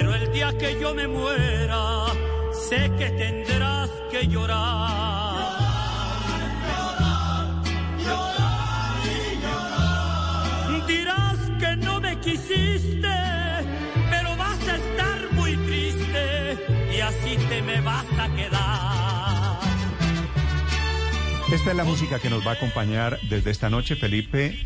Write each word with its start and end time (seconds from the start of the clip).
pero 0.00 0.14
el 0.14 0.32
día 0.32 0.50
que 0.56 0.80
yo 0.80 0.94
me 0.94 1.06
muera, 1.06 2.06
sé 2.68 2.90
que 2.98 3.10
tendrás 3.10 3.90
que 4.10 4.26
llorar. 4.28 5.58
Dirás 10.86 11.38
que 11.58 11.76
no 11.76 12.00
me 12.00 12.18
quisiste, 12.18 13.14
pero 14.10 14.36
vas 14.38 14.68
a 14.68 14.76
estar 14.76 15.32
muy 15.32 15.54
triste 15.68 16.56
y 16.96 17.00
así 17.00 17.36
te 17.50 17.60
me 17.60 17.82
vas 17.82 18.06
a 18.18 18.34
quedar. 18.34 19.60
Esta 21.52 21.70
es 21.72 21.76
la 21.76 21.84
música 21.84 22.18
que 22.18 22.30
nos 22.30 22.46
va 22.46 22.52
a 22.52 22.54
acompañar 22.54 23.18
desde 23.28 23.50
esta 23.50 23.68
noche, 23.68 23.96
Felipe. 23.96 24.64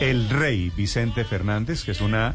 El 0.00 0.28
Rey 0.28 0.72
Vicente 0.76 1.24
Fernández, 1.24 1.84
que 1.84 1.92
es 1.92 2.00
una 2.00 2.34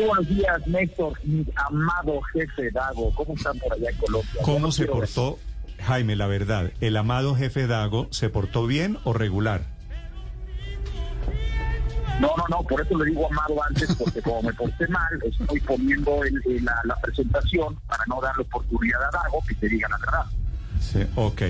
Buenos 0.00 0.28
días, 0.28 0.66
Néstor, 0.66 1.18
mi 1.24 1.46
amado 1.68 2.20
jefe 2.32 2.70
Dago. 2.70 3.12
¿Cómo 3.14 3.34
están 3.34 3.58
por 3.58 3.72
allá 3.72 3.90
en 3.90 3.96
Colombia? 3.96 4.42
¿Cómo 4.42 4.72
se 4.72 4.86
portó, 4.86 5.38
Jaime, 5.84 6.16
la 6.16 6.26
verdad? 6.26 6.70
¿El 6.80 6.96
amado 6.96 7.34
jefe 7.34 7.66
Dago 7.66 8.08
se 8.10 8.28
portó 8.28 8.66
bien 8.66 8.98
o 9.04 9.12
regular? 9.12 9.62
No, 12.20 12.28
no, 12.36 12.44
no, 12.48 12.62
por 12.62 12.80
eso 12.80 12.96
le 12.98 13.06
digo 13.10 13.26
amado 13.26 13.56
antes, 13.68 13.94
porque 13.96 14.22
como 14.22 14.42
me 14.42 14.52
porté 14.52 14.86
mal, 14.88 15.18
estoy 15.24 15.60
poniendo 15.60 16.22
el- 16.22 16.40
el- 16.46 16.64
la, 16.64 16.74
la 16.84 16.94
presentación 17.00 17.76
para 17.88 18.04
no 18.06 18.20
darle 18.20 18.42
oportunidad 18.42 19.02
a 19.02 19.10
Dago 19.10 19.42
que 19.48 19.54
te 19.56 19.68
diga 19.68 19.88
la 19.88 19.98
verdad. 19.98 20.24
Sí, 20.80 21.00
ok. 21.16 21.42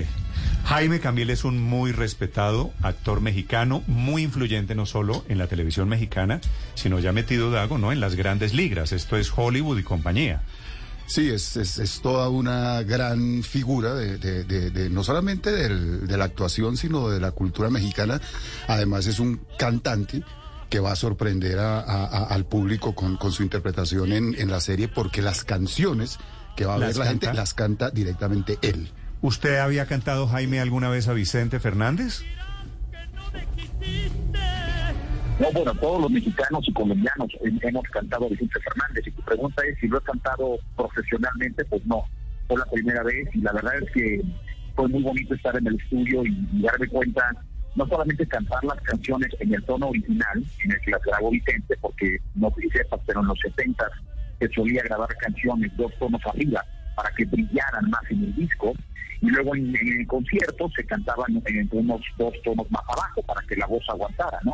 Jaime 0.65 0.99
Camil 0.99 1.29
es 1.29 1.43
un 1.43 1.61
muy 1.61 1.91
respetado 1.91 2.71
actor 2.81 3.19
mexicano, 3.21 3.83
muy 3.87 4.23
influyente 4.23 4.75
no 4.75 4.85
solo 4.85 5.25
en 5.27 5.37
la 5.37 5.47
televisión 5.47 5.89
mexicana, 5.89 6.39
sino 6.75 6.99
ya 6.99 7.11
metido 7.11 7.51
Dago, 7.51 7.77
¿no? 7.77 7.91
En 7.91 7.99
las 7.99 8.15
grandes 8.15 8.53
ligas. 8.53 8.91
Esto 8.93 9.17
es 9.17 9.31
Hollywood 9.35 9.77
y 9.79 9.83
compañía. 9.83 10.41
Sí, 11.05 11.29
es, 11.29 11.57
es, 11.57 11.79
es 11.79 11.99
toda 12.01 12.29
una 12.29 12.81
gran 12.83 13.43
figura 13.43 13.93
de, 13.93 14.17
de- 14.17 14.45
de- 14.45 14.71
de- 14.71 14.89
no 14.89 15.03
solamente 15.03 15.51
del- 15.51 16.07
de 16.07 16.17
la 16.17 16.23
actuación, 16.25 16.77
sino 16.77 17.09
de 17.09 17.19
la 17.19 17.31
cultura 17.31 17.69
mexicana. 17.69 18.21
Además 18.67 19.05
es 19.07 19.19
un 19.19 19.41
cantante 19.59 20.23
que 20.69 20.79
va 20.79 20.93
a 20.93 20.95
sorprender 20.95 21.59
a- 21.59 21.81
a- 21.81 22.05
a- 22.05 22.23
al 22.27 22.45
público 22.45 22.95
con, 22.95 23.17
con 23.17 23.33
su 23.33 23.43
interpretación 23.43 24.13
en, 24.13 24.33
en 24.39 24.49
la 24.49 24.61
serie, 24.61 24.87
porque 24.87 25.21
las 25.21 25.43
canciones 25.43 26.19
que 26.55 26.65
va 26.65 26.75
a 26.75 26.77
¿Las 26.77 26.89
ver 26.89 26.97
la 26.99 27.05
gente 27.11 27.33
las 27.33 27.53
canta 27.53 27.89
directamente 27.91 28.57
él. 28.61 28.89
¿Usted 29.23 29.57
había 29.59 29.85
cantado, 29.85 30.27
Jaime, 30.27 30.59
alguna 30.59 30.89
vez 30.89 31.07
a 31.07 31.13
Vicente 31.13 31.61
Fernández? 31.61 32.23
No, 35.39 35.49
bueno, 35.53 35.73
todos 35.75 36.01
los 36.01 36.11
mexicanos 36.11 36.63
y 36.67 36.73
colombianos 36.73 37.29
hem- 37.41 37.57
hemos 37.63 37.83
cantado 37.85 38.25
a 38.25 38.29
Vicente 38.29 38.59
Fernández. 38.59 39.07
Y 39.07 39.11
tu 39.11 39.21
pregunta 39.21 39.63
es 39.65 39.79
si 39.79 39.87
lo 39.87 39.97
he 39.97 40.01
cantado 40.01 40.59
profesionalmente, 40.75 41.63
pues 41.65 41.85
no. 41.85 42.03
Fue 42.49 42.57
la 42.57 42.65
primera 42.65 43.01
vez 43.03 43.29
y 43.33 43.39
la 43.39 43.53
verdad 43.53 43.73
es 43.81 43.89
que 43.91 44.21
fue 44.75 44.89
muy 44.89 45.01
bonito 45.01 45.33
estar 45.35 45.57
en 45.57 45.67
el 45.67 45.75
estudio 45.75 46.25
y, 46.25 46.47
y 46.51 46.61
darme 46.61 46.87
cuenta, 46.87 47.31
no 47.75 47.87
solamente 47.87 48.27
cantar 48.27 48.61
las 48.65 48.79
canciones 48.81 49.29
en 49.39 49.53
el 49.53 49.63
tono 49.63 49.87
original, 49.87 50.43
en 50.65 50.71
el 50.73 50.81
que 50.81 50.91
las 50.91 51.01
grabó 51.01 51.31
Vicente, 51.31 51.77
porque 51.79 52.17
no 52.35 52.51
te 52.51 52.69
sepas, 52.77 52.99
pero 53.07 53.21
en 53.21 53.27
los 53.27 53.39
70 53.39 53.85
se 54.39 54.49
solía 54.49 54.83
grabar 54.83 55.15
canciones 55.15 55.71
dos 55.77 55.93
tonos 55.97 56.21
arriba 56.25 56.61
para 56.97 57.09
que 57.15 57.23
brillaran 57.23 57.89
más 57.89 58.01
en 58.09 58.23
el 58.25 58.35
disco. 58.35 58.73
Y 59.23 59.29
luego 59.29 59.55
en, 59.55 59.73
en 59.73 60.01
el 60.01 60.07
concierto 60.07 60.69
se 60.75 60.83
cantaban 60.85 61.41
en 61.45 61.69
unos 61.71 62.01
dos 62.17 62.33
tonos 62.43 62.69
más 62.69 62.83
abajo 62.89 63.23
para 63.23 63.41
que 63.47 63.55
la 63.55 63.65
voz 63.67 63.83
aguantara, 63.87 64.37
¿no? 64.43 64.51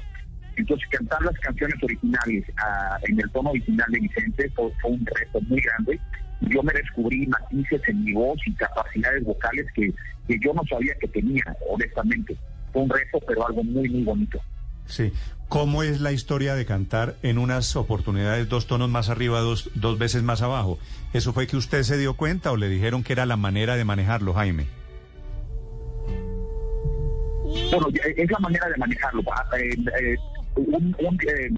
Entonces, 0.57 0.87
cantar 0.89 1.19
las 1.23 1.39
canciones 1.39 1.81
originales 1.81 2.45
ah, 2.63 2.99
en 3.07 3.19
el 3.19 3.31
tono 3.31 3.49
original 3.49 3.87
de 3.91 3.99
Vicente 3.99 4.47
fue, 4.51 4.71
fue 4.79 4.91
un 4.91 5.03
reto 5.05 5.41
muy 5.47 5.59
grande. 5.59 5.99
Yo 6.41 6.61
me 6.61 6.71
descubrí 6.73 7.25
matices 7.25 7.81
en 7.87 8.03
mi 8.03 8.13
voz 8.13 8.37
y 8.45 8.53
capacidades 8.53 9.23
vocales 9.23 9.65
que, 9.73 9.91
que 10.27 10.37
yo 10.39 10.53
no 10.53 10.61
sabía 10.69 10.93
que 11.01 11.07
tenía, 11.07 11.43
honestamente. 11.67 12.37
Fue 12.71 12.83
un 12.83 12.89
reto, 12.89 13.19
pero 13.27 13.47
algo 13.47 13.63
muy, 13.63 13.89
muy 13.89 14.03
bonito. 14.03 14.39
Sí. 14.89 15.13
¿Cómo 15.47 15.81
es 15.81 15.99
la 15.99 16.11
historia 16.11 16.53
de 16.53 16.65
cantar 16.65 17.15
en 17.23 17.37
unas 17.39 17.75
oportunidades 17.75 18.47
dos 18.49 18.67
tonos 18.67 18.87
más 18.89 19.09
arriba, 19.09 19.39
dos, 19.39 19.71
dos 19.73 19.97
veces 19.97 20.21
más 20.21 20.41
abajo? 20.43 20.77
¿Eso 21.13 21.33
fue 21.33 21.47
que 21.47 21.57
usted 21.57 21.81
se 21.83 21.97
dio 21.97 22.15
cuenta 22.15 22.51
o 22.51 22.57
le 22.57 22.69
dijeron 22.69 23.01
que 23.03 23.13
era 23.13 23.25
la 23.25 23.35
manera 23.37 23.75
de 23.75 23.83
manejarlo, 23.85 24.33
Jaime? 24.33 24.67
Bueno, 27.71 27.89
ya- 27.89 28.03
es 28.15 28.29
la 28.31 28.39
manera 28.39 28.67
de 28.69 28.77
manejarlo. 28.77 29.23
Ah, 29.31 29.43
eh, 29.57 29.69
eh, 30.01 30.15
un, 30.55 30.95
eh, 31.27 31.49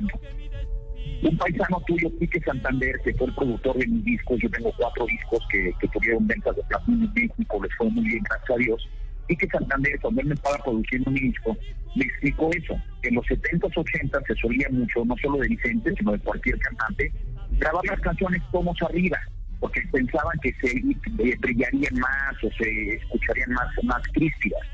paisano 1.37 1.81
tuyo, 1.85 2.09
Quique 2.19 2.39
Santander, 2.41 2.95
que 3.03 3.13
fue 3.15 3.27
el 3.27 3.33
productor 3.35 3.77
de 3.77 3.87
mis 3.87 4.03
discos, 4.05 4.39
yo 4.41 4.49
tengo 4.51 4.71
cuatro 4.77 5.05
discos 5.05 5.39
que, 5.51 5.71
que 5.79 5.87
tuvieron 5.89 6.25
ventas 6.27 6.55
de 6.55 6.63
platino 6.63 7.05
en 7.05 7.13
México, 7.13 7.59
les 7.61 7.73
fue 7.77 7.89
muy 7.89 8.03
bien, 8.05 8.23
gracias 8.23 8.49
a 8.51 8.57
Dios. 8.57 8.89
Quique 9.31 9.47
Santander, 9.47 9.97
cuando 10.01 10.21
él 10.21 10.27
me 10.27 10.33
estaba 10.33 10.57
produciendo 10.57 11.09
un 11.09 11.15
disco, 11.15 11.57
me 11.95 12.03
explicó 12.03 12.49
eso, 12.51 12.75
que 13.01 13.07
en 13.07 13.15
los 13.15 13.25
70s, 13.27 13.73
80s 13.73 14.27
se 14.27 14.35
solía 14.35 14.67
mucho, 14.71 15.05
no 15.05 15.15
solo 15.21 15.37
de 15.37 15.47
Vicente, 15.47 15.93
sino 15.97 16.11
de 16.11 16.19
cualquier 16.19 16.59
cantante, 16.59 17.13
grabar 17.51 17.85
las 17.85 17.99
canciones 18.01 18.41
tomos 18.51 18.75
arriba, 18.81 19.17
porque 19.61 19.81
pensaban 19.89 20.37
que 20.41 20.53
se 20.61 20.77
eh, 20.77 21.37
brillarían 21.39 21.95
más 21.95 22.43
o 22.43 22.49
se 22.61 22.95
escucharían 22.95 23.51
más, 23.51 23.67
más 23.83 24.01
crísticas. 24.11 24.67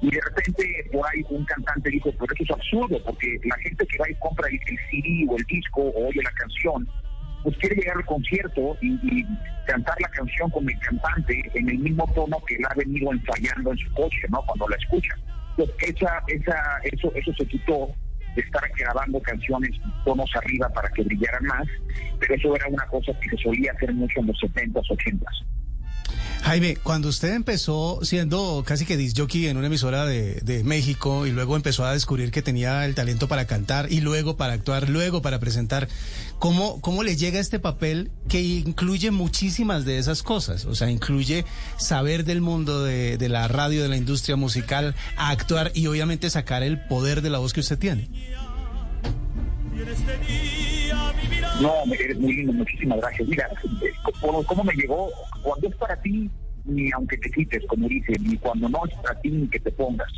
Y 0.00 0.10
de 0.10 0.20
repente 0.26 0.64
por 0.90 1.06
ahí 1.08 1.22
un 1.28 1.44
cantante 1.44 1.90
dijo, 1.90 2.10
pero 2.12 2.32
eso 2.32 2.44
es 2.44 2.50
absurdo, 2.50 3.02
porque 3.04 3.38
la 3.44 3.56
gente 3.58 3.86
que 3.86 3.98
va 3.98 4.08
y 4.08 4.14
compra 4.14 4.48
el, 4.48 4.54
el 4.54 4.78
CD 4.90 5.26
o 5.28 5.36
el 5.36 5.44
disco 5.44 5.82
o 5.82 6.08
oye 6.08 6.22
la 6.22 6.32
canción, 6.32 6.88
pues 7.42 7.56
quiere 7.58 7.76
llegar 7.76 7.96
al 7.96 8.04
concierto 8.04 8.76
y, 8.80 9.26
cantar 9.66 9.94
la 10.00 10.08
canción 10.08 10.48
con 10.48 10.66
el 10.66 10.78
cantante 10.78 11.42
en 11.52 11.68
el 11.68 11.78
mismo 11.78 12.10
tono 12.14 12.38
que 12.46 12.54
él 12.54 12.62
ha 12.70 12.74
venido 12.74 13.12
ensayando 13.12 13.70
en 13.70 13.76
su 13.76 13.92
coche, 13.92 14.22
¿no? 14.30 14.40
Cuando 14.46 14.66
la 14.66 14.76
escucha. 14.76 15.14
Entonces, 15.50 15.76
esa, 15.94 16.22
esa, 16.28 16.78
eso, 16.84 17.12
eso 17.14 17.32
se 17.38 17.46
quitó 17.46 17.90
de 18.34 18.40
estar 18.40 18.62
grabando 18.78 19.20
canciones 19.20 19.70
tonos 20.06 20.30
arriba 20.36 20.70
para 20.70 20.88
que 20.88 21.02
brillaran 21.02 21.44
más, 21.44 21.68
pero 22.18 22.34
eso 22.34 22.56
era 22.56 22.66
una 22.68 22.86
cosa 22.86 23.12
que 23.20 23.28
se 23.28 23.36
solía 23.42 23.72
hacer 23.72 23.92
mucho 23.92 24.20
en 24.20 24.28
los 24.28 24.36
70s, 24.40 24.88
80s. 24.88 25.57
Jaime, 26.42 26.76
cuando 26.76 27.08
usted 27.08 27.34
empezó 27.34 27.98
siendo 28.02 28.62
casi 28.66 28.86
que 28.86 28.96
disjockey 28.96 29.48
en 29.48 29.56
una 29.56 29.66
emisora 29.66 30.06
de, 30.06 30.62
México 30.64 31.26
y 31.26 31.30
luego 31.30 31.56
empezó 31.56 31.84
a 31.84 31.92
descubrir 31.92 32.30
que 32.30 32.42
tenía 32.42 32.84
el 32.84 32.94
talento 32.94 33.28
para 33.28 33.46
cantar 33.46 33.92
y 33.92 34.00
luego 34.00 34.36
para 34.36 34.54
actuar, 34.54 34.88
luego 34.88 35.20
para 35.20 35.38
presentar, 35.38 35.88
¿cómo, 36.38 36.80
cómo 36.80 37.02
le 37.02 37.16
llega 37.16 37.38
este 37.38 37.58
papel 37.58 38.10
que 38.28 38.40
incluye 38.40 39.10
muchísimas 39.10 39.84
de 39.84 39.98
esas 39.98 40.22
cosas? 40.22 40.64
O 40.64 40.74
sea, 40.74 40.90
incluye 40.90 41.44
saber 41.76 42.24
del 42.24 42.40
mundo 42.40 42.82
de, 42.82 43.18
de 43.18 43.28
la 43.28 43.46
radio, 43.48 43.82
de 43.82 43.88
la 43.88 43.96
industria 43.96 44.36
musical, 44.36 44.94
actuar 45.16 45.70
y 45.74 45.86
obviamente 45.86 46.30
sacar 46.30 46.62
el 46.62 46.80
poder 46.80 47.22
de 47.22 47.30
la 47.30 47.38
voz 47.38 47.52
que 47.52 47.60
usted 47.60 47.78
tiene. 47.78 48.08
No, 51.60 51.72
eres 51.92 52.18
muy 52.18 52.34
lindo, 52.34 52.52
muchísimas 52.52 52.98
gracias. 53.00 53.28
Mira, 53.28 53.48
¿cómo, 54.20 54.44
cómo 54.44 54.64
me 54.64 54.74
llegó? 54.74 55.10
Cuando 55.42 55.68
es 55.68 55.76
para 55.76 56.00
ti, 56.00 56.30
ni 56.64 56.90
aunque 56.92 57.16
te 57.18 57.30
quites, 57.30 57.64
como 57.66 57.88
dice, 57.88 58.12
ni 58.20 58.36
cuando 58.36 58.68
no 58.68 58.84
es 58.86 58.94
para 58.96 59.20
ti, 59.20 59.30
ni 59.30 59.48
que 59.48 59.60
te 59.60 59.70
pongas. 59.72 60.12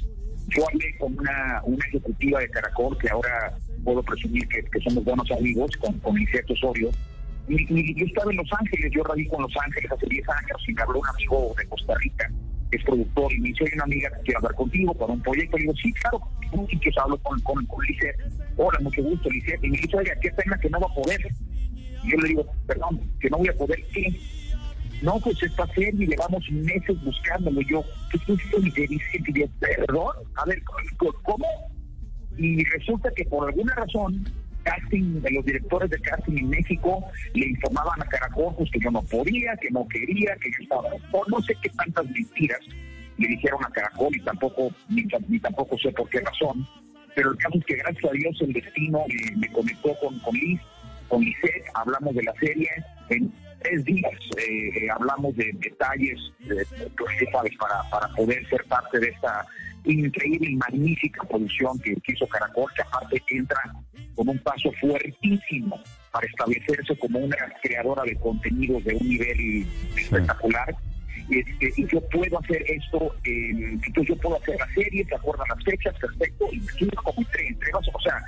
Yo 0.48 0.66
hablé 0.68 0.96
con 0.98 1.18
una, 1.18 1.60
una 1.64 1.86
ejecutiva 1.86 2.40
de 2.40 2.50
Caracol, 2.50 2.96
que 2.98 3.08
ahora 3.08 3.56
puedo 3.84 4.02
presumir 4.02 4.46
que, 4.48 4.62
que 4.62 4.80
somos 4.80 5.04
buenos 5.04 5.30
amigos, 5.30 5.70
con, 5.76 5.98
con 6.00 6.16
Osorio, 6.48 6.90
y, 7.48 7.54
y, 7.54 7.94
yo 7.94 8.06
estaba 8.06 8.30
en 8.30 8.36
Los 8.36 8.52
Ángeles, 8.52 8.92
yo 8.92 9.02
radico 9.02 9.36
en 9.36 9.42
Los 9.42 9.56
Ángeles 9.56 9.90
hace 9.90 10.06
10 10.06 10.28
años, 10.28 10.64
y 10.68 10.72
me 10.72 10.82
habló 10.82 11.00
un 11.00 11.08
amigo 11.08 11.54
de 11.58 11.66
Costa 11.66 11.94
Rica, 11.98 12.30
que 12.70 12.76
es 12.76 12.84
productor, 12.84 13.32
y 13.32 13.40
me 13.40 13.48
dice, 13.48 13.64
hay 13.64 13.74
una 13.74 13.84
amiga 13.84 14.10
que 14.10 14.22
quiere 14.22 14.36
hablar 14.36 14.54
contigo 14.54 14.94
para 14.94 15.12
un 15.12 15.20
proyecto. 15.20 15.58
Y 15.58 15.62
digo, 15.62 15.74
sí, 15.74 15.92
claro, 15.94 16.20
y 16.68 16.78
que 16.78 16.90
hablo 16.96 17.16
con, 17.18 17.40
con, 17.40 17.64
con. 17.66 17.84
Hola, 18.56 18.78
mucho 18.80 19.02
gusto, 19.02 19.30
Lisset. 19.30 19.62
Y 19.62 19.70
me 19.70 19.78
dice, 19.78 19.96
oiga, 19.96 20.14
qué 20.20 20.30
pena 20.32 20.58
que 20.58 20.70
no 20.70 20.80
va 20.80 20.86
a 20.86 20.94
poder. 20.94 21.20
Y 22.04 22.10
yo 22.10 22.16
le 22.18 22.28
digo, 22.28 22.46
perdón, 22.66 23.00
que 23.20 23.30
no 23.30 23.38
voy 23.38 23.48
a 23.48 23.56
poder, 23.56 23.82
¿qué? 23.92 24.12
No, 25.02 25.18
pues 25.20 25.42
esta 25.42 25.66
serie 25.68 26.06
llevamos 26.06 26.50
meses 26.50 27.02
buscándolo. 27.02 27.60
Yo, 27.62 27.82
¿qué 28.10 28.86
Vicente? 28.86 29.30
Y 29.34 29.40
yo, 29.40 29.46
perdón, 29.58 30.14
a 30.36 30.44
ver, 30.46 30.62
¿cómo? 31.22 31.46
Y 32.36 32.64
resulta 32.64 33.10
que 33.14 33.24
por 33.24 33.48
alguna 33.48 33.74
razón 33.74 34.24
casting, 34.62 35.22
de 35.22 35.30
los 35.30 35.44
directores 35.44 35.90
de 35.90 35.98
casting 36.00 36.36
en 36.36 36.50
México 36.50 37.02
le 37.34 37.48
informaban 37.48 38.02
a 38.02 38.04
Caracol 38.06 38.54
pues, 38.56 38.70
que 38.70 38.78
yo 38.78 38.90
no 38.90 39.02
podía, 39.02 39.56
que 39.56 39.70
no 39.70 39.86
quería, 39.88 40.36
que 40.36 40.50
yo 40.50 40.62
estaba, 40.62 40.90
no 41.28 41.40
sé 41.42 41.56
qué 41.62 41.70
tantas 41.70 42.04
mentiras 42.10 42.60
le 43.20 43.28
dijeron 43.28 43.60
a 43.64 43.70
Caracol 43.70 44.14
y 44.16 44.20
tampoco, 44.20 44.70
ni, 44.88 45.04
ni 45.28 45.38
tampoco 45.38 45.78
sé 45.78 45.92
por 45.92 46.08
qué 46.08 46.20
razón, 46.20 46.66
pero 47.14 47.30
el 47.32 47.36
caso 47.38 47.58
es 47.58 47.64
que 47.64 47.76
gracias 47.76 48.04
a 48.04 48.14
Dios 48.14 48.36
el 48.40 48.52
destino 48.52 49.04
me, 49.08 49.36
me 49.36 49.52
conectó 49.52 49.94
con, 50.00 50.18
con 50.20 50.34
Liz, 50.34 50.60
con 51.08 51.20
Lisette, 51.20 51.64
hablamos 51.74 52.14
de 52.14 52.22
la 52.22 52.34
serie 52.34 52.68
en 53.10 53.32
tres 53.62 53.84
días, 53.84 54.12
eh, 54.38 54.88
hablamos 54.90 55.36
de 55.36 55.50
detalles, 55.54 56.18
eh, 56.48 56.64
sabes, 57.32 57.52
para, 57.58 57.82
para 57.90 58.08
poder 58.14 58.48
ser 58.48 58.64
parte 58.64 58.98
de 58.98 59.08
esta 59.08 59.46
increíble 59.84 60.50
y 60.50 60.56
magnífica 60.56 61.22
producción 61.24 61.78
que, 61.80 61.94
que 61.96 62.12
hizo 62.12 62.26
Caracol, 62.28 62.70
que 62.74 62.82
aparte 62.82 63.22
entra 63.30 63.58
con 64.14 64.28
un 64.28 64.38
paso 64.38 64.70
fuertísimo 64.80 65.80
para 66.12 66.26
establecerse 66.26 66.96
como 66.98 67.18
una 67.18 67.36
creadora 67.62 68.02
de 68.04 68.16
contenidos 68.16 68.84
de 68.84 68.94
un 68.94 69.08
nivel 69.08 69.66
espectacular. 69.96 70.74
Este, 71.30 71.72
y 71.76 71.86
yo 71.86 72.00
puedo 72.08 72.40
hacer 72.40 72.64
esto, 72.68 73.14
eh, 73.24 73.50
entonces 73.84 74.08
yo 74.08 74.16
puedo 74.16 74.36
hacer 74.36 74.56
la 74.58 74.66
serie, 74.74 75.04
te 75.04 75.14
acuerdan 75.14 75.46
las 75.48 75.64
fechas, 75.64 75.94
perfecto, 75.98 76.48
y 76.52 76.84
me 76.84 76.90
como 76.92 77.20
entre, 77.20 77.46
entre 77.46 77.70
o 77.72 78.00
sea, 78.00 78.22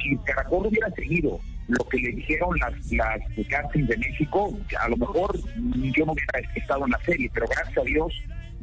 si 0.00 0.16
Caracol 0.18 0.66
hubiera 0.66 0.90
seguido 0.92 1.40
lo 1.68 1.84
que 1.88 1.98
le 1.98 2.12
dijeron 2.12 2.56
las, 2.60 2.92
las 2.92 3.48
castings 3.48 3.88
de 3.88 3.96
México, 3.98 4.56
a 4.80 4.88
lo 4.88 4.96
mejor 4.96 5.36
yo 5.36 6.06
no 6.06 6.12
hubiera 6.12 6.38
estado 6.54 6.84
en 6.84 6.92
la 6.92 7.00
serie, 7.00 7.30
pero 7.34 7.46
gracias 7.48 7.78
a 7.78 7.82
Dios, 7.82 8.12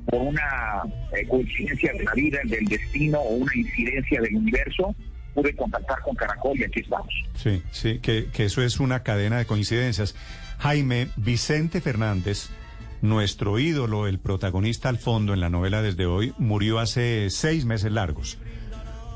por 0.05 0.21
una 0.21 0.83
eh, 1.17 1.27
coincidencia 1.27 1.91
de 1.93 2.03
la 2.03 2.13
vida, 2.13 2.39
del 2.45 2.65
destino 2.65 3.19
o 3.19 3.35
una 3.35 3.55
incidencia 3.55 4.21
del 4.21 4.35
universo, 4.35 4.95
pude 5.33 5.55
contactar 5.55 5.99
con 6.01 6.15
Caracol 6.15 6.57
y 6.59 6.63
aquí 6.63 6.79
estamos. 6.79 7.13
Sí, 7.35 7.61
sí, 7.71 7.99
que, 7.99 8.27
que 8.31 8.45
eso 8.45 8.61
es 8.61 8.79
una 8.79 9.03
cadena 9.03 9.37
de 9.37 9.45
coincidencias. 9.45 10.15
Jaime, 10.59 11.09
Vicente 11.17 11.81
Fernández, 11.81 12.49
nuestro 13.03 13.59
ídolo, 13.59 14.07
el 14.07 14.17
protagonista 14.17 14.87
al 14.89 14.97
fondo 14.97 15.33
en 15.33 15.41
la 15.41 15.49
novela 15.49 15.81
desde 15.81 16.05
hoy, 16.07 16.33
murió 16.37 16.79
hace 16.79 17.29
seis 17.29 17.65
meses 17.65 17.91
largos. 17.91 18.37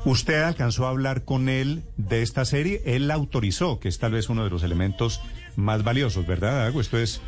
¿Usted 0.04 0.42
alcanzó 0.42 0.86
a 0.86 0.90
hablar 0.90 1.24
con 1.24 1.48
él 1.48 1.82
de 1.96 2.22
esta 2.22 2.44
serie? 2.44 2.82
Él 2.84 3.08
la 3.08 3.14
autorizó, 3.14 3.80
que 3.80 3.88
es 3.88 3.98
tal 3.98 4.12
vez 4.12 4.28
uno 4.28 4.44
de 4.44 4.50
los 4.50 4.62
elementos 4.62 5.20
más 5.56 5.82
valiosos, 5.82 6.26
¿verdad, 6.26 6.66
Dago? 6.66 6.80
Esto 6.80 6.98
es 6.98 7.20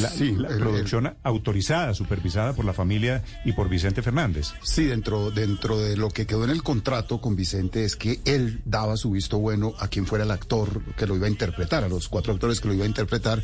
la, 0.00 0.08
Sí, 0.08 0.34
la 0.36 0.48
el- 0.48 0.58
producción 0.58 1.14
autorizada, 1.22 1.92
supervisada 1.94 2.54
por 2.54 2.64
la 2.64 2.72
familia 2.72 3.22
y 3.44 3.52
por 3.52 3.68
Vicente 3.68 4.02
Fernández. 4.02 4.48
Sí, 4.62 4.84
dentro, 4.86 5.30
dentro 5.30 5.78
de 5.78 5.96
lo 5.98 6.08
que 6.08 6.26
quedó 6.26 6.44
en 6.44 6.50
el 6.50 6.62
contrato 6.62 7.20
con 7.20 7.36
Vicente 7.36 7.84
es 7.84 7.94
que 7.94 8.20
él 8.24 8.60
daba 8.64 8.96
su 8.96 9.10
visto 9.12 9.38
bueno 9.38 9.74
a 9.78 9.88
quien 9.88 10.06
fuera 10.06 10.24
el 10.24 10.30
actor 10.30 10.82
que 10.96 11.06
lo 11.06 11.14
iba 11.14 11.26
a 11.26 11.30
interpretar, 11.30 11.84
a 11.84 11.88
los 11.88 12.08
cuatro 12.08 12.32
actores 12.32 12.60
que 12.60 12.68
lo 12.68 12.74
iba 12.74 12.84
a 12.84 12.88
interpretar. 12.88 13.42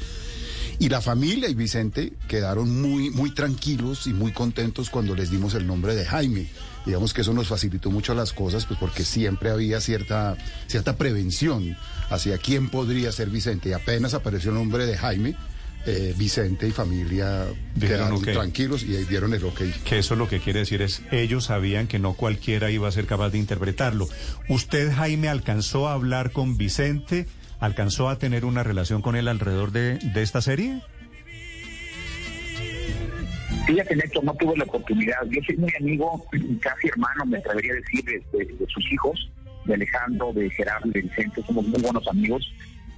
Y 0.79 0.89
la 0.89 1.01
familia 1.01 1.49
y 1.49 1.55
Vicente 1.55 2.13
quedaron 2.29 2.81
muy, 2.81 3.11
muy 3.11 3.31
tranquilos 3.31 4.07
y 4.07 4.13
muy 4.13 4.33
contentos 4.33 4.91
cuando 4.91 5.15
les 5.15 5.31
dimos 5.31 5.55
el 5.55 5.67
nombre 5.67 5.95
de 5.95 6.05
Jaime. 6.05 6.49
Digamos 6.85 7.15
que 7.15 7.21
eso 7.21 7.33
nos 7.33 7.49
facilitó 7.49 7.91
mucho 7.91 8.15
las 8.15 8.33
cosas, 8.33 8.67
pues 8.67 8.79
porque 8.81 9.05
siempre 9.05 9.51
había 9.51 9.81
cierta, 9.81 10.37
cierta 10.67 10.97
prevención 10.97 11.77
hacia 12.11 12.39
quién 12.39 12.69
podría 12.69 13.13
ser 13.13 13.31
Vicente. 13.31 13.69
Y 13.69 13.73
apenas 13.73 14.14
apareció 14.14 14.50
el 14.50 14.57
nombre 14.57 14.87
de 14.87 14.97
Jaime, 14.97 15.37
eh, 15.87 16.14
Vicente 16.17 16.67
y 16.67 16.71
familia 16.73 17.45
Dijeron 17.75 18.09
quedaron 18.09 18.19
ok. 18.19 18.25
tranquilos 18.33 18.83
y 18.83 18.97
dieron 19.05 19.35
el 19.35 19.45
ok. 19.45 19.61
Que 19.85 19.99
eso 19.99 20.17
lo 20.17 20.29
que 20.29 20.41
quiere 20.41 20.61
decir 20.61 20.83
es, 20.83 21.02
ellos 21.12 21.45
sabían 21.45 21.87
que 21.87 21.99
no 21.99 22.14
cualquiera 22.14 22.71
iba 22.71 22.88
a 22.88 22.93
ser 22.93 23.07
capaz 23.07 23.31
de 23.31 23.38
interpretarlo. 23.38 24.09
¿Usted, 24.49 24.93
Jaime, 24.93 25.29
alcanzó 25.29 25.88
a 25.88 25.95
hablar 25.95 26.33
con 26.33 26.57
Vicente? 26.57 27.26
¿Alcanzó 27.62 28.09
a 28.09 28.19
tener 28.19 28.45
una 28.45 28.64
relación 28.64 29.02
con 29.02 29.14
él 29.14 29.28
alrededor 29.28 29.71
de, 29.71 29.99
de 29.99 30.23
esta 30.23 30.42
serie? 30.42 30.81
Fíjate, 33.64 33.95
Neto, 33.95 34.21
no 34.21 34.35
tuve 34.35 34.57
la 34.57 34.64
oportunidad. 34.64 35.19
Yo 35.31 35.40
soy 35.47 35.57
muy 35.59 35.73
amigo, 35.78 36.26
casi 36.61 36.88
hermano, 36.88 37.25
me 37.25 37.38
atrevería 37.38 37.75
a 37.75 37.76
decir, 37.76 38.04
de, 38.04 38.66
sus 38.66 38.92
hijos, 38.92 39.31
de 39.64 39.75
Alejandro, 39.75 40.33
de 40.33 40.50
Gerardo, 40.50 40.90
de 40.90 41.02
Vicente. 41.02 41.40
Somos 41.47 41.64
muy 41.69 41.81
buenos 41.81 42.04
amigos. 42.09 42.52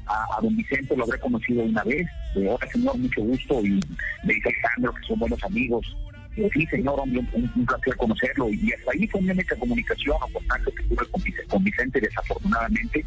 A, 0.06 0.40
don 0.40 0.56
Vicente 0.56 0.96
lo 0.96 1.04
habré 1.04 1.20
conocido 1.20 1.62
una 1.62 1.84
vez. 1.84 2.06
De 2.34 2.48
hola, 2.48 2.66
señor, 2.72 2.96
mucho 2.96 3.20
gusto. 3.20 3.60
Y 3.60 3.78
me 4.24 4.32
dice 4.32 4.48
Alejandro 4.48 4.94
que 4.94 5.06
son 5.06 5.18
buenos 5.18 5.44
amigos. 5.44 5.94
Y, 6.36 6.48
sí, 6.48 6.66
señor, 6.68 6.98
un, 7.00 7.66
placer 7.66 7.94
conocerlo. 7.98 8.48
Y 8.48 8.72
hasta 8.72 8.92
ahí 8.92 9.06
fue 9.08 9.20
mi 9.20 9.28
única 9.28 9.56
comunicación 9.56 10.16
o 10.22 10.28
contacto 10.32 10.70
que 10.74 10.84
tuve 10.84 11.06
con 11.50 11.62
Vicente, 11.62 12.00
desafortunadamente. 12.00 13.04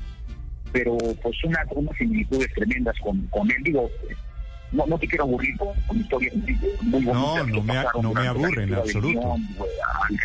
Pero 0.72 0.98
pues 1.22 1.44
una, 1.44 1.60
unas 1.72 1.96
similitudes 1.98 2.54
tremendas 2.54 2.96
con, 3.00 3.26
con 3.28 3.50
él. 3.50 3.58
Digo, 3.64 3.90
no, 4.72 4.86
no 4.86 5.00
te 5.00 5.08
quiero 5.08 5.24
aburrir 5.24 5.58
con, 5.58 5.70
con 5.88 6.00
historias 6.00 6.36
muy, 6.36 6.54
muy 6.82 7.06
bonitas. 7.06 7.14
No, 7.14 7.46
no 7.48 7.64
me, 7.64 7.74
no 8.02 8.14
me 8.14 8.28
aburre 8.28 8.64
en 8.64 8.74
absoluto. 8.74 9.20
guion, 9.20 9.48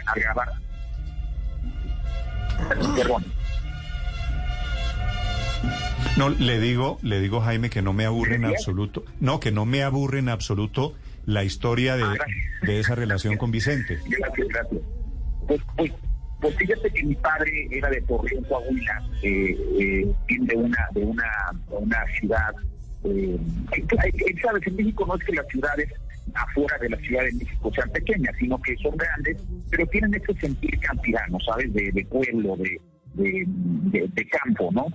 al 0.07 0.21
grabar. 0.21 0.49
Perdón. 2.97 3.25
No, 6.17 6.29
le 6.29 6.61
digo, 6.61 6.99
le 7.03 7.21
digo, 7.21 7.41
Jaime, 7.41 7.71
que 7.71 7.83
no 7.83 7.93
me 7.93 8.05
aburre 8.05 8.35
en 8.37 8.45
absoluto. 8.45 9.05
No, 9.21 9.41
que 9.41 9.51
no 9.51 9.65
me 9.65 9.83
aburre 9.83 10.19
en 10.19 10.29
absoluto 10.29 10.95
la 11.25 11.45
historia 11.45 11.97
de, 11.97 12.03
Ah, 12.03 12.17
de 12.63 12.81
esa 12.81 12.95
relación 12.95 13.37
con 13.37 13.51
Vicente. 13.51 13.99
Gracias, 14.07 14.49
gracias. 14.49 14.81
Pues, 15.47 15.61
pues, 15.77 15.93
pues 16.43 16.57
fíjate 16.57 16.91
que 16.91 17.05
mi 17.05 17.15
padre 17.15 17.69
era 17.71 17.89
de 17.89 18.03
Torreón, 18.03 18.43
Coahuila, 18.45 19.03
eh, 19.23 19.57
eh, 19.79 20.15
de 20.29 20.57
una, 20.57 20.89
de 20.93 21.01
una, 21.05 21.31
una 21.71 22.05
ciudad. 22.19 22.53
Eh, 23.05 23.39
hay- 23.71 24.13
hay- 24.27 24.37
sabes, 24.43 24.67
en 24.67 24.77
México 24.77 25.07
no 25.07 25.15
es 25.15 25.25
que 25.25 25.35
las 25.35 25.47
ciudades 25.47 25.89
afuera 26.35 26.77
de 26.79 26.91
la 26.91 26.97
Ciudad 26.99 27.25
de 27.25 27.33
México 27.33 27.71
sean 27.75 27.91
pequeñas, 27.91 28.35
sino 28.39 28.61
que 28.61 28.77
son 28.79 28.97
grandes, 28.97 29.37
pero 29.71 29.87
tienen 29.87 30.15
ese 30.15 30.35
sentir 30.41 30.79
campirano, 30.81 31.39
¿sabes? 31.41 31.73
De, 31.73 32.07
pueblo, 32.11 32.57
de, 32.57 32.81
de, 33.47 34.29
campo, 34.29 34.71
¿no? 34.73 34.87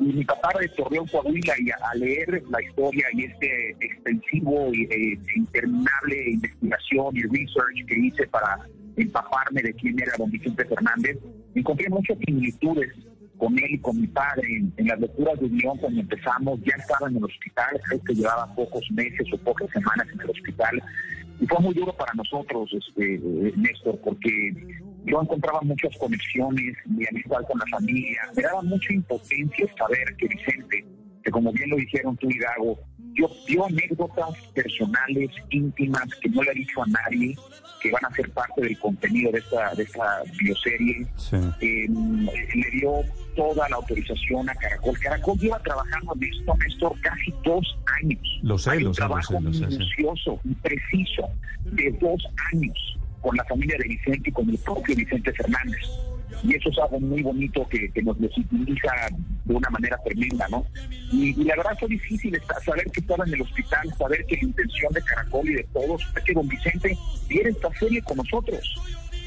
Y 0.00 0.04
mi 0.12 0.24
papá 0.24 0.50
de 0.60 0.68
Torreón, 0.70 1.06
Coahuila, 1.06 1.54
y 1.58 1.70
a, 1.70 1.94
leer 1.94 2.42
la 2.50 2.62
historia 2.62 3.06
y 3.12 3.24
este 3.24 3.76
extensivo 3.80 4.72
e 4.72 5.18
interminable 5.36 6.30
investigación 6.30 7.16
y 7.16 7.22
research 7.22 7.86
que 7.86 7.98
hice 7.98 8.26
para 8.28 8.58
empaparme 8.96 9.62
de 9.62 9.74
quién 9.74 10.00
era 10.00 10.12
don 10.18 10.30
Vicente 10.30 10.64
Fernández, 10.64 11.18
encontré 11.54 11.88
muchas 11.88 12.18
similitudes 12.24 12.92
con 13.38 13.56
él 13.58 13.74
y 13.74 13.78
con 13.78 14.00
mi 14.00 14.06
padre 14.06 14.42
en, 14.76 14.86
las 14.86 14.98
lecturas 14.98 15.38
de 15.40 15.48
guion 15.48 15.76
cuando 15.78 16.00
empezamos, 16.00 16.60
ya 16.62 16.74
estaba 16.76 17.08
en 17.08 17.16
el 17.16 17.24
hospital, 17.24 17.80
creo 17.84 18.02
que 18.02 18.14
llevaba 18.14 18.54
pocos 18.54 18.84
meses 18.92 19.26
o 19.32 19.38
pocas 19.38 19.68
semanas 19.70 20.06
en 20.12 20.20
el 20.20 20.30
hospital, 20.30 20.82
y 21.38 21.46
fue 21.46 21.60
muy 21.60 21.74
duro 21.74 21.92
para 21.94 22.12
nosotros, 22.14 22.70
este, 22.72 23.20
Néstor, 23.56 24.00
porque 24.02 24.54
yo 25.04 25.20
encontraba 25.20 25.60
muchas 25.62 25.94
conexiones, 25.98 26.76
mi 26.86 27.06
amistad 27.06 27.42
con 27.46 27.58
la 27.58 27.66
familia, 27.70 28.20
me 28.34 28.42
daba 28.42 28.62
mucha 28.62 28.92
impotencia 28.92 29.66
saber 29.76 30.16
que 30.16 30.28
Vicente, 30.28 30.86
que 31.22 31.30
como 31.30 31.52
bien 31.52 31.70
lo 31.70 31.76
dijeron 31.76 32.16
tú 32.16 32.28
y 32.30 32.38
Dago, 32.38 32.78
yo 33.16 33.30
dio 33.46 33.64
anécdotas 33.64 34.36
personales, 34.54 35.30
íntimas, 35.50 36.06
que 36.20 36.28
no 36.28 36.42
le 36.42 36.50
ha 36.50 36.54
dicho 36.54 36.82
a 36.82 36.86
nadie, 36.86 37.34
que 37.80 37.90
van 37.90 38.04
a 38.04 38.14
ser 38.14 38.30
parte 38.30 38.62
del 38.62 38.78
contenido 38.78 39.32
de 39.32 39.38
esta, 39.38 39.74
de 39.74 39.82
esta 39.82 40.22
bioserie. 40.38 41.06
Eh, 41.60 41.88
le 41.88 42.70
dio 42.72 42.92
toda 43.34 43.68
la 43.68 43.76
autorización 43.76 44.48
a 44.48 44.54
Caracol. 44.54 44.98
Caracol 44.98 45.38
lleva 45.38 45.58
trabajando 45.60 46.14
en 46.20 46.24
esto, 46.24 46.56
Néstor, 46.56 47.00
casi 47.00 47.32
dos 47.44 47.78
años. 48.02 48.40
Lo 48.42 48.58
sé, 48.58 48.70
Hay 48.70 48.80
lo 48.80 48.88
un 48.88 48.94
sé, 48.94 49.00
lo 49.02 49.06
trabajo 49.08 49.40
lo 49.40 49.52
sé, 49.52 49.70
sí. 49.70 49.78
minucioso 49.78 50.40
y 50.44 50.54
preciso 50.54 51.28
de 51.64 51.90
dos 52.00 52.22
años 52.52 52.98
con 53.20 53.36
la 53.36 53.44
familia 53.44 53.76
de 53.78 53.88
Vicente 53.88 54.30
y 54.30 54.32
con 54.32 54.48
el 54.48 54.58
propio 54.58 54.94
Vicente 54.94 55.32
Fernández. 55.32 55.82
Y 56.42 56.54
eso 56.54 56.68
es 56.70 56.78
algo 56.78 57.00
muy 57.00 57.22
bonito 57.22 57.66
que, 57.68 57.90
que 57.90 58.02
nos 58.02 58.18
legitimiza 58.20 58.90
de 59.44 59.54
una 59.54 59.70
manera 59.70 59.96
tremenda, 60.04 60.46
¿no? 60.50 60.64
Y, 61.12 61.30
y 61.40 61.44
la 61.44 61.56
verdad 61.56 61.76
fue 61.78 61.88
difícil 61.88 62.38
saber 62.64 62.84
que 62.92 63.00
estaba 63.00 63.24
en 63.26 63.34
el 63.34 63.42
hospital, 63.42 63.92
saber 63.98 64.24
que 64.26 64.36
la 64.36 64.42
intención 64.48 64.92
de 64.92 65.02
Caracol 65.02 65.48
y 65.48 65.54
de 65.54 65.62
todos 65.72 66.04
fue 66.12 66.22
que 66.24 66.32
don 66.34 66.48
Vicente 66.48 66.96
viera 67.28 67.48
esta 67.50 67.70
serie 67.78 68.02
con 68.02 68.16
nosotros, 68.18 68.60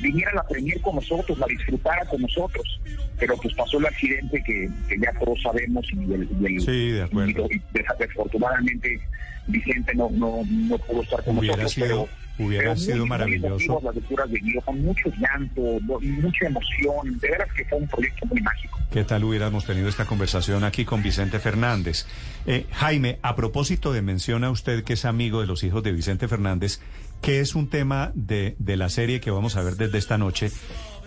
viniera 0.01 0.31
a 0.31 0.35
la 0.35 0.43
premier 0.47 0.79
con 0.81 0.95
nosotros, 0.95 1.37
la 1.39 1.47
disfrutara 1.47 2.05
con 2.05 2.21
nosotros. 2.21 2.79
Pero 3.19 3.35
pues 3.37 3.53
pasó 3.55 3.79
el 3.79 3.85
accidente 3.85 4.41
que, 4.45 4.69
que 4.87 4.97
ya 4.97 5.11
todos 5.19 5.41
sabemos 5.41 5.85
y 5.91 6.13
el, 6.13 6.29
y 6.41 6.45
el- 6.45 6.61
Sí, 6.61 6.89
de 6.91 7.01
acuerdo. 7.03 7.47
y- 7.51 7.55
y 7.55 7.61
desafortunadamente 7.73 8.99
Vicente 9.47 9.93
no, 9.95 10.09
no, 10.11 10.41
no 10.47 10.77
pudo 10.77 11.01
estar 11.03 11.23
con 11.23 11.37
Hubiera 11.37 11.55
nosotros. 11.63 11.73
sido- 11.73 11.87
pero, 12.05 12.28
hubiera 12.39 12.73
pero 12.73 12.77
sido 12.77 13.05
maravilloso. 13.05 13.79
las 13.83 13.95
lecturas 13.95 14.31
de 14.31 14.61
con 14.65 14.81
mucho 14.81 15.09
llanto, 15.19 15.61
mucha 15.81 16.45
emoción. 16.47 17.19
De 17.19 17.29
veras 17.29 17.49
que 17.55 17.65
fue 17.65 17.77
un 17.77 17.87
proyecto 17.87 18.25
muy 18.25 18.41
mágico. 18.41 18.79
¿Qué 18.91 19.03
tal 19.03 19.23
hubiéramos 19.23 19.65
tenido 19.65 19.87
esta 19.87 20.05
conversación 20.05 20.63
aquí 20.63 20.85
con 20.85 21.03
Vicente 21.03 21.39
Fernández? 21.39 22.07
Eh, 22.47 22.65
Jaime, 22.71 23.19
a 23.21 23.35
propósito 23.35 23.93
de 23.93 24.01
menciona 24.01 24.49
usted 24.49 24.83
que 24.83 24.93
es 24.93 25.05
amigo 25.05 25.41
de 25.41 25.47
los 25.47 25.63
hijos 25.63 25.83
de 25.83 25.91
Vicente 25.91 26.27
Fernández, 26.27 26.79
que 27.21 27.41
es 27.41 27.53
un 27.53 27.69
tema 27.69 28.11
de, 28.15 28.55
de 28.57 28.77
la 28.77 28.89
serie 28.89 29.19
que 29.19 29.31
vamos 29.31 29.55
a 29.55 29.61
ver 29.61 29.75
desde 29.75 29.97
esta 29.97 30.17
noche, 30.17 30.51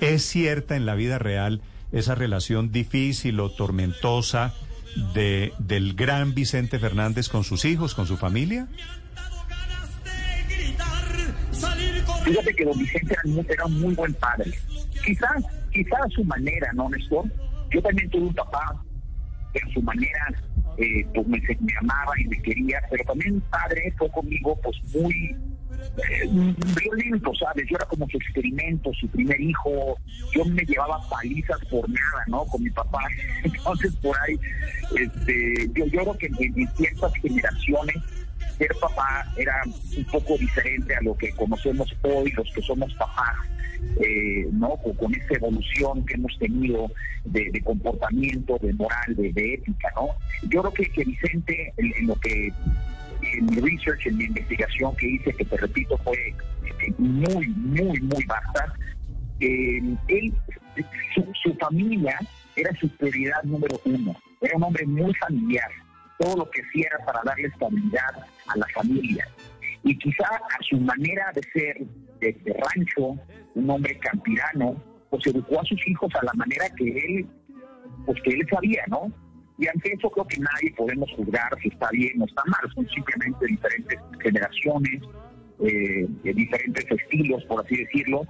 ¿es 0.01 0.23
cierta 0.25 0.77
en 0.77 0.87
la 0.87 0.95
vida 0.95 1.19
real 1.19 1.63
esa 1.91 2.15
relación 2.15 2.71
difícil 2.71 3.41
o 3.41 3.51
tormentosa 3.51 4.55
de, 5.15 5.53
del 5.59 5.95
gran 5.95 6.35
Vicente 6.35 6.79
Fernández 6.79 7.29
con 7.29 7.45
sus 7.45 7.65
hijos, 7.65 7.95
con 7.95 8.07
su 8.07 8.17
familia? 8.17 8.69
Fíjate 12.25 12.55
que 12.55 12.65
don 12.65 12.79
Vicente 12.79 13.17
era, 13.49 13.67
un 13.67 13.81
muy 13.81 13.95
buen 13.95 14.15
padre. 14.15 14.51
Quizás, 15.05 15.45
quizás 15.71 16.01
a 16.01 16.09
su 16.09 16.25
manera, 16.25 16.73
¿no, 16.75 16.89
Néstor? 16.89 17.25
Yo 17.71 17.83
también 17.83 18.09
tuve 18.11 18.27
un 18.27 18.35
papá 18.35 18.83
que 19.53 19.61
en 19.61 19.73
su 19.73 19.83
manera 19.83 20.35
eh, 20.79 21.07
pues 21.15 21.27
me, 21.27 21.41
amaba 21.81 22.13
y 22.19 22.25
me 22.25 22.41
quería, 22.43 22.81
pero 22.91 23.05
también 23.05 23.35
mi 23.35 23.41
padre 23.41 23.93
fue 23.99 24.11
conmigo 24.11 24.59
pues 24.63 24.77
muy 24.95 25.37
eh, 25.99 26.55
violento, 26.81 27.33
¿sabes? 27.35 27.67
Yo 27.69 27.77
era 27.77 27.87
como 27.87 28.09
su 28.09 28.17
experimento, 28.17 28.93
su 28.95 29.09
primer 29.09 29.41
hijo, 29.41 29.99
yo 30.35 30.45
me 30.47 30.65
llevaba 30.65 30.99
palizas 31.09 31.59
por 31.71 31.89
nada, 31.89 32.25
¿no? 32.29 32.45
Con 32.47 32.63
mi 32.63 32.71
papá. 32.71 33.01
Entonces 33.45 33.95
por 33.97 34.17
ahí, 34.21 34.39
este, 34.99 35.71
yo, 35.75 35.87
yo 35.87 36.17
que 36.17 36.27
en, 36.27 36.59
en 36.59 36.69
ciertas 36.77 37.13
generaciones 37.15 37.97
ser 38.53 38.71
papá 38.81 39.27
era 39.37 39.55
un 39.65 40.05
poco 40.05 40.37
diferente 40.39 40.95
a 40.95 41.03
lo 41.03 41.17
que 41.17 41.31
conocemos 41.33 41.95
hoy, 42.03 42.31
los 42.33 42.51
que 42.53 42.63
somos 42.63 42.93
papás, 42.95 43.37
eh, 44.01 44.47
¿no? 44.53 44.77
Con, 44.77 44.95
con 44.95 45.15
esa 45.15 45.35
evolución 45.35 46.05
que 46.07 46.15
hemos 46.15 46.39
tenido 46.39 46.91
de, 47.25 47.61
comportamiento, 47.63 48.59
de 48.61 48.73
moral, 48.75 49.17
de, 49.17 49.33
de 49.33 49.55
ética, 49.55 49.89
¿no? 49.97 50.09
Yo 50.49 50.63
creo 50.63 50.89
que, 50.93 51.05
Vicente, 51.05 51.73
en, 51.77 52.07
lo 52.07 52.15
que, 52.17 52.53
en 53.23 53.47
mi 53.47 53.57
research, 53.57 54.07
en 54.07 54.17
mi 54.17 54.25
investigación 54.25 54.95
que 54.97 55.09
hice, 55.09 55.33
que 55.33 55.45
te 55.45 55.57
repito, 55.57 55.97
fue 55.99 56.17
muy, 56.99 57.49
muy, 57.49 58.01
muy 58.01 58.25
vasta, 58.25 58.73
eh, 59.41 59.81
él, 60.09 60.33
su 61.43 61.55
familia 61.55 62.19
era 62.57 62.75
su 62.79 62.89
prioridad 62.97 63.43
número 63.45 63.81
uno. 63.85 64.17
Era 64.41 64.57
un 64.57 64.65
hombre 64.65 64.87
muy 64.87 65.15
familiar. 65.15 65.71
Todo 66.23 66.37
lo 66.37 66.51
que 66.51 66.63
hacía 66.63 66.87
era 66.95 67.05
para 67.05 67.21
darle 67.25 67.49
estabilidad 67.49 68.15
a 68.47 68.57
la 68.57 68.67
familia. 68.75 69.27
Y 69.83 69.99
quizá 69.99 70.29
a 70.29 70.63
su 70.69 70.79
manera 70.79 71.33
de 71.35 71.43
ser 71.53 71.77
de, 72.21 72.33
de 72.45 72.53
rancho, 72.53 73.19
un 73.57 73.71
hombre 73.71 73.99
campirano, 73.99 74.77
pues 75.11 75.27
educó 75.27 75.61
a 75.61 75.65
sus 75.65 75.85
hijos 75.89 76.15
a 76.15 76.25
la 76.25 76.33
manera 76.35 76.67
que 76.77 76.85
él, 76.85 77.27
pues 78.07 78.23
que 78.23 78.31
él 78.31 78.47
sabía, 78.49 78.85
¿no? 78.89 79.13
Y 79.59 79.67
ante 79.67 79.93
eso 79.93 80.09
creo 80.11 80.27
que 80.27 80.39
nadie 80.39 80.73
podemos 80.77 81.11
juzgar 81.17 81.51
si 81.61 81.69
está 81.69 81.89
bien 81.91 82.23
o 82.23 82.25
está 82.25 82.43
mal. 82.47 82.73
Son 82.73 82.89
simplemente 82.89 83.47
diferentes 83.47 83.99
generaciones, 84.21 85.03
eh, 85.61 86.07
de 86.23 86.33
diferentes 86.33 86.85
estilos, 86.89 87.45
por 87.45 87.65
así 87.65 87.77
decirlo, 87.77 88.23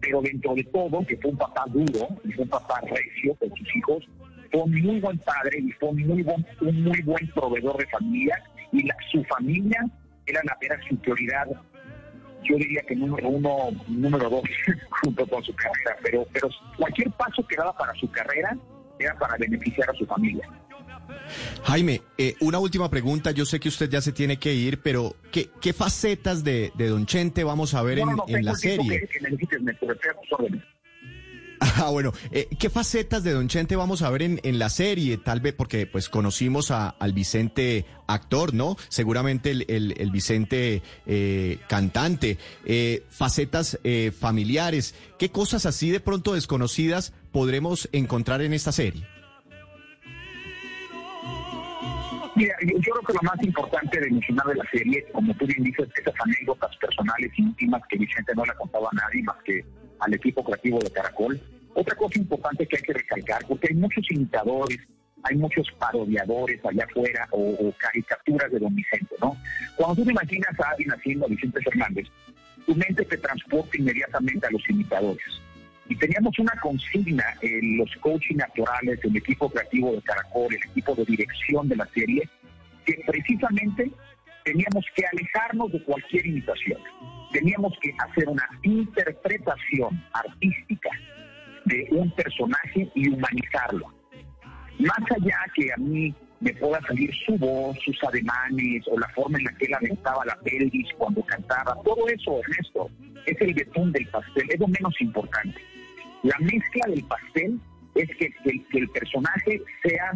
pero 0.00 0.22
dentro 0.22 0.54
de 0.54 0.64
todo, 0.64 1.04
que 1.06 1.16
fue 1.18 1.30
un 1.30 1.38
papá 1.38 1.64
duro, 1.68 2.08
y 2.24 2.32
fue 2.32 2.44
un 2.44 2.50
papá 2.50 2.80
recio 2.80 3.34
con 3.34 3.50
sus 3.56 3.76
hijos, 3.76 4.08
fue 4.50 4.62
un 4.62 4.82
muy 4.82 5.00
buen 5.00 5.18
padre 5.18 5.58
y 5.60 5.72
fue 5.72 5.88
un 5.90 6.06
muy 6.06 6.22
buen, 6.22 6.46
un 6.60 6.82
muy 6.84 7.00
buen 7.02 7.26
proveedor 7.28 7.76
de 7.78 7.86
familia, 7.86 8.42
y 8.72 8.82
la- 8.86 8.96
su 9.10 9.22
familia 9.24 9.84
era, 10.26 10.40
la, 10.44 10.56
era 10.60 10.78
su 10.88 10.96
prioridad, 10.96 11.46
yo 12.42 12.56
diría 12.56 12.82
que 12.88 12.96
número 12.96 13.28
uno, 13.28 13.70
número 13.88 14.30
dos, 14.30 14.42
junto 15.02 15.26
con 15.26 15.42
su 15.44 15.54
carrera, 15.54 15.96
pero, 16.02 16.26
pero 16.32 16.48
cualquier 16.76 17.10
paso 17.12 17.46
que 17.46 17.56
daba 17.56 17.76
para 17.76 17.94
su 17.94 18.10
carrera 18.10 18.56
era 18.98 19.18
para 19.18 19.36
beneficiar 19.36 19.88
a 19.90 19.94
su 19.94 20.06
familia. 20.06 20.48
Jaime, 21.64 22.02
eh, 22.18 22.34
una 22.40 22.58
última 22.58 22.88
pregunta. 22.88 23.30
Yo 23.32 23.44
sé 23.44 23.58
que 23.60 23.68
usted 23.68 23.88
ya 23.90 24.00
se 24.00 24.12
tiene 24.12 24.38
que 24.38 24.54
ir, 24.54 24.80
pero 24.80 25.16
¿qué, 25.32 25.48
qué 25.60 25.72
facetas 25.72 26.44
de, 26.44 26.70
de 26.76 26.88
Don 26.88 27.06
Chente 27.06 27.44
vamos 27.44 27.74
a 27.74 27.82
ver 27.82 27.98
No, 27.98 28.10
en, 28.10 28.16
no, 28.16 28.24
en 28.28 28.44
la 28.44 28.54
serie? 28.54 29.00
Que, 29.00 29.18
que 29.18 29.20
Ah, 31.60 31.90
bueno, 31.90 32.12
eh, 32.30 32.48
¿qué 32.58 32.70
facetas 32.70 33.22
de 33.22 33.32
Don 33.32 33.48
Chente 33.48 33.76
vamos 33.76 34.02
a 34.02 34.10
ver 34.10 34.22
en, 34.22 34.58
la 34.58 34.68
serie? 34.68 35.18
Tal 35.18 35.40
vez 35.40 35.54
porque 35.54 35.86
pues 35.86 36.08
conocimos 36.08 36.70
a, 36.70 36.88
al 36.88 37.12
Vicente 37.12 37.86
actor, 38.06 38.54
¿no? 38.54 38.76
Seguramente 38.88 39.50
el, 39.50 40.10
Vicente 40.10 40.82
eh, 41.06 41.58
cantante. 41.68 42.38
Eh, 42.64 43.04
facetas 43.10 43.78
eh, 43.84 44.10
familiares. 44.10 44.94
¿Qué 45.18 45.30
cosas 45.30 45.66
así 45.66 45.90
de 45.90 46.00
pronto 46.00 46.34
desconocidas 46.34 47.12
podremos 47.32 47.88
encontrar 47.92 48.42
en 48.42 48.52
esta 48.52 48.72
serie? 48.72 49.06
Mira, 52.36 52.54
yo, 52.62 52.78
yo 52.78 52.92
creo 52.92 53.06
que 53.06 53.12
lo 53.12 53.22
más 53.22 53.42
importante 53.42 54.00
de 54.00 54.10
mencionar 54.10 54.46
de 54.46 54.54
la 54.54 54.64
serie, 54.70 55.04
como 55.12 55.34
tú 55.34 55.46
bien 55.46 55.62
dices, 55.64 55.88
esas 55.96 56.14
anécdotas 56.24 56.74
personales 56.76 57.30
íntimas 57.36 57.82
que 57.88 57.98
Vicente 57.98 58.32
no 58.34 58.44
le 58.44 58.54
contaba 58.54 58.88
a 58.92 58.94
nadie 58.94 59.22
más 59.24 59.36
que 59.44 59.64
al 60.00 60.14
equipo 60.14 60.42
creativo 60.44 60.78
de 60.78 60.90
Caracol. 60.90 61.40
Otra 61.74 61.94
cosa 61.94 62.18
importante 62.18 62.66
que 62.66 62.76
hay 62.76 62.82
que 62.82 62.92
recalcar, 62.92 63.44
porque 63.46 63.68
hay 63.70 63.76
muchos 63.76 64.04
imitadores, 64.10 64.78
hay 65.22 65.36
muchos 65.36 65.70
parodiadores 65.78 66.64
allá 66.64 66.84
afuera 66.84 67.28
o, 67.30 67.72
caricaturas 67.78 68.50
de 68.50 68.58
don 68.58 68.74
Vicente, 68.74 69.14
¿no? 69.20 69.36
Cuando 69.76 69.96
tú 69.96 70.04
te 70.04 70.12
imaginas 70.12 70.58
a 70.60 70.70
alguien 70.70 70.92
haciendo 70.92 71.26
a 71.26 71.28
Vicente 71.28 71.60
Fernández, 71.62 72.08
tu 72.66 72.74
mente 72.74 73.04
te 73.04 73.16
transporta 73.18 73.76
inmediatamente 73.76 74.46
a 74.46 74.50
los 74.50 74.68
imitadores. 74.68 75.24
Y 75.88 75.96
teníamos 75.96 76.38
una 76.38 76.52
consigna 76.62 77.24
en 77.42 77.78
los 77.78 77.90
coaching 77.96 78.36
naturales, 78.36 79.00
el 79.02 79.16
equipo 79.16 79.50
creativo 79.50 79.92
de 79.92 80.02
Caracol, 80.02 80.54
el 80.54 80.70
equipo 80.70 80.94
de 80.94 81.04
dirección 81.04 81.68
de 81.68 81.76
la 81.76 81.86
serie, 81.86 82.28
que 82.84 83.02
precisamente 83.06 83.90
teníamos 84.44 84.84
que 84.94 85.04
alejarnos 85.06 85.72
de 85.72 85.82
cualquier 85.84 86.26
imitación. 86.26 86.80
Teníamos 87.32 87.72
que 87.80 87.92
hacer 87.98 88.28
una 88.28 88.48
interpretación 88.62 90.02
artística 90.12 90.90
de 91.66 91.88
un 91.92 92.10
personaje 92.12 92.88
y 92.94 93.08
humanizarlo. 93.08 93.92
Más 94.78 95.10
allá 95.10 95.38
que 95.54 95.72
a 95.72 95.76
mí 95.76 96.14
me 96.40 96.52
pueda 96.54 96.80
salir 96.86 97.10
su 97.26 97.36
voz, 97.36 97.78
sus 97.84 98.02
ademanes 98.04 98.82
o 98.90 98.98
la 98.98 99.08
forma 99.10 99.38
en 99.38 99.44
la 99.44 99.52
que 99.52 99.66
él 99.66 99.74
aventaba 99.74 100.24
la 100.24 100.36
pelvis 100.36 100.88
cuando 100.96 101.22
cantaba. 101.22 101.76
Todo 101.84 102.08
eso, 102.08 102.40
Ernesto, 102.40 102.90
es 103.26 103.40
el 103.40 103.54
betún 103.54 103.92
del 103.92 104.06
pastel, 104.08 104.50
es 104.50 104.58
lo 104.58 104.68
menos 104.68 104.98
importante. 105.00 105.60
La 106.22 106.38
mezcla 106.38 106.86
del 106.88 107.04
pastel 107.04 107.60
es 107.94 108.08
que, 108.16 108.30
que 108.70 108.78
el 108.78 108.88
personaje 108.88 109.62
sea 109.82 110.12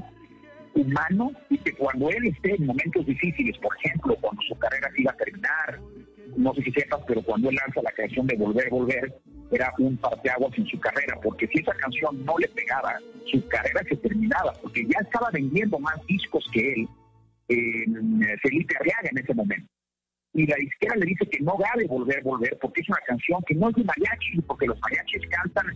humano 0.75 1.33
y 1.51 1.59
que 1.59 1.73
cuando 1.75 2.09
él 2.11 2.27
esté 2.27 2.55
en 2.57 2.67
momentos 2.67 3.07
difíciles, 3.07 3.57
por 3.59 3.75
ejemplo, 3.79 4.17
cuando 4.21 4.43
su 4.43 4.57
carrera 4.59 4.91
se 4.95 5.03
iba 5.03 5.13
a 5.13 5.17
terminar, 5.17 5.81
no 6.37 6.55
sé 6.55 6.63
si 6.63 6.73
sepas, 6.73 7.01
pero 7.07 7.23
cuando 7.23 7.49
él 7.49 7.57
lanza 7.57 7.83
la 7.83 7.93
canción 7.93 8.27
de 8.27 8.37
Volver, 8.37 8.69
Volver, 8.71 9.15
era 9.53 9.73
un 9.79 9.97
parteaguas 9.97 10.57
en 10.59 10.67
su 10.67 10.79
carrera, 10.81 11.19
porque 11.23 11.47
si 11.49 11.61
esa 11.61 11.73
canción 11.75 12.25
no 12.25 12.37
le 12.39 12.49
pegaba, 12.49 12.99
su 13.31 13.47
carrera 13.49 13.83
se 13.89 13.97
terminaba, 13.97 14.53
porque 14.61 14.85
ya 14.85 14.99
estaba 15.01 15.31
vendiendo 15.33 15.79
más 15.79 15.95
discos 16.07 16.45
que 16.53 16.73
él, 16.73 16.89
eh, 17.49 18.37
Felipe 18.43 18.75
Arriaga 18.81 19.11
en 19.11 19.19
ese 19.19 19.35
momento. 19.35 19.69
Y 20.33 20.47
la 20.47 20.57
disquera 20.57 20.97
le 20.97 21.07
dice 21.07 21.27
que 21.27 21.39
no 21.41 21.57
de 21.77 21.87
Volver, 21.87 22.23
Volver, 22.25 22.59
porque 22.61 22.81
es 22.81 22.89
una 22.89 22.99
canción 23.07 23.41
que 23.47 23.55
no 23.55 23.69
es 23.69 23.77
de 23.77 23.85
mariachi, 23.85 24.41
porque 24.47 24.67
los 24.67 24.81
mariachis 24.81 25.23
cantan 25.31 25.67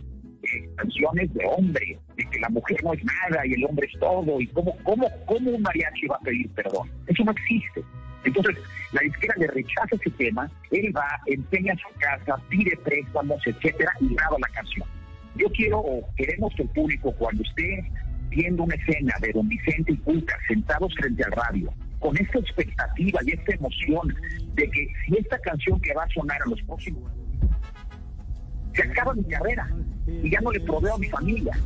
canciones 0.75 1.33
de 1.33 1.45
hombre, 1.45 1.97
de 2.15 2.23
que 2.25 2.39
la 2.39 2.49
mujer 2.49 2.77
no 2.83 2.93
es 2.93 3.03
nada 3.03 3.45
y 3.45 3.53
el 3.53 3.65
hombre 3.65 3.87
es 3.91 3.99
todo, 3.99 4.39
y 4.41 4.47
cómo, 4.47 4.75
cómo, 4.83 5.09
cómo 5.25 5.51
un 5.51 5.61
mariachi 5.61 6.07
va 6.07 6.15
a 6.15 6.19
pedir 6.19 6.49
perdón. 6.51 6.89
Eso 7.07 7.23
no 7.23 7.31
existe. 7.31 7.83
Entonces, 8.23 8.57
la 8.91 9.03
izquierda 9.03 9.35
le 9.37 9.47
rechaza 9.47 9.95
ese 9.95 10.09
tema, 10.11 10.49
él 10.71 10.95
va, 10.95 11.07
empeña 11.25 11.73
su 11.75 11.99
casa, 11.99 12.35
pide 12.49 12.75
préstamos, 12.83 13.41
etcétera, 13.45 13.91
y 14.01 14.13
graba 14.13 14.37
la 14.39 14.53
canción. 14.53 14.87
Yo 15.35 15.47
quiero, 15.51 15.79
o 15.79 16.09
queremos 16.17 16.53
que 16.55 16.63
el 16.63 16.69
público, 16.69 17.13
cuando 17.13 17.43
esté 17.43 17.89
viendo 18.29 18.63
una 18.63 18.75
escena 18.75 19.13
de 19.21 19.31
don 19.31 19.47
Vicente 19.47 19.93
y 19.93 19.97
Cuca 19.97 20.35
sentados 20.47 20.93
frente 20.95 21.23
al 21.23 21.31
radio, 21.31 21.73
con 21.99 22.15
esta 22.17 22.39
expectativa 22.39 23.19
y 23.25 23.31
esta 23.31 23.55
emoción 23.55 24.15
de 24.53 24.69
que 24.69 24.87
si 25.05 25.17
esta 25.17 25.39
canción 25.39 25.79
que 25.81 25.93
va 25.93 26.03
a 26.03 26.09
sonar 26.09 26.41
a 26.41 26.49
los 26.49 26.61
próximos 26.63 27.11
se 28.73 28.83
acaba 28.83 29.13
mi 29.13 29.23
carrera 29.25 29.67
y 30.23 30.29
ya 30.29 30.41
no 30.41 30.51
le 30.51 30.59
proveo 30.61 30.95
a 30.95 30.97
mi 30.97 31.07
familia. 31.07 31.57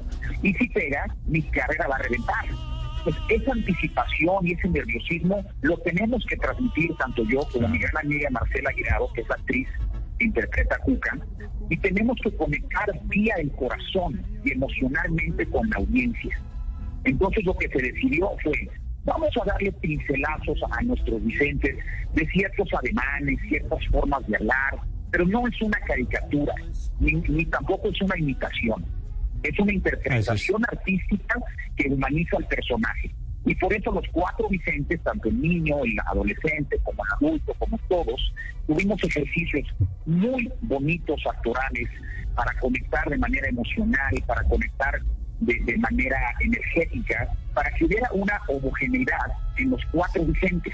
Y 0.42 0.54
si 0.54 0.68
pega, 0.70 1.06
mi 1.26 1.42
carrera 1.42 1.88
va 1.88 1.96
a 1.96 2.00
reventar 2.00 2.46
pues 3.04 3.16
esa 3.30 3.52
anticipación 3.52 4.48
y 4.48 4.54
ese 4.54 4.70
nerviosismo 4.70 5.44
lo 5.62 5.78
tenemos 5.80 6.26
que 6.26 6.38
transmitir 6.38 6.96
tanto 6.96 7.24
yo 7.26 7.42
como 7.52 7.68
mi 7.68 7.78
gran 7.78 7.98
amiga 7.98 8.30
Marcela 8.32 8.72
Guirado, 8.72 9.12
que 9.14 9.22
es 9.22 9.32
actriz 9.32 9.68
que 10.18 10.26
interpreta 10.26 10.76
a 10.76 10.80
Cuca, 10.80 11.18
y 11.70 11.78
tenemos 11.78 12.18
que 12.24 12.32
conectar 12.36 12.88
vía 13.06 13.36
el 13.40 13.52
corazón 13.52 14.22
y 14.44 14.54
emocionalmente 14.54 15.46
con 15.48 15.70
la 15.70 15.78
audiencia. 15.78 16.40
Entonces 17.04 17.44
lo 17.44 17.56
que 17.56 17.68
se 17.68 17.82
decidió 17.82 18.30
fue, 18.42 18.70
vamos 19.04 19.30
a 19.42 19.46
darle 19.46 19.72
pincelazos 19.74 20.60
a 20.72 20.82
nuestros 20.84 21.24
Vicentes 21.26 21.76
de 22.14 22.26
ciertos 22.28 22.70
ademanes, 22.74 23.40
ciertas 23.50 23.86
formas 23.88 24.26
de 24.28 24.38
hablar, 24.38 24.80
pero 25.14 25.26
no 25.28 25.48
es 25.48 25.62
una 25.62 25.80
caricatura, 25.80 26.54
ni, 27.00 27.14
ni 27.14 27.46
tampoco 27.46 27.88
es 27.88 28.02
una 28.02 28.18
imitación 28.18 28.84
es 29.44 29.60
una 29.60 29.74
interpretación 29.74 30.64
artística 30.72 31.40
que 31.76 31.90
humaniza 31.90 32.38
al 32.38 32.48
personaje. 32.48 33.14
Y 33.46 33.54
por 33.56 33.74
eso 33.74 33.92
los 33.92 34.06
cuatro 34.14 34.48
Vicentes, 34.48 35.02
tanto 35.04 35.28
el 35.28 35.42
niño, 35.42 35.84
el 35.84 35.98
adolescente, 36.06 36.80
como 36.84 37.04
el 37.04 37.12
adulto, 37.12 37.54
como 37.60 37.78
todos, 37.90 38.34
tuvimos 38.68 39.04
ejercicios 39.04 39.68
muy 40.06 40.50
bonitos 40.62 41.22
actorales 41.30 41.90
para 42.36 42.58
conectar 42.60 43.10
de 43.10 43.18
manera 43.18 43.50
emocional, 43.50 44.14
para 44.26 44.44
conectar 44.44 45.02
de, 45.42 45.60
de 45.66 45.78
manera 45.78 46.18
energética, 46.40 47.28
para 47.54 47.70
que 47.72 47.84
hubiera 47.84 48.10
una 48.14 48.40
homogeneidad 48.48 49.28
en 49.58 49.72
los 49.72 49.82
cuatro 49.92 50.24
Vicentes. 50.24 50.74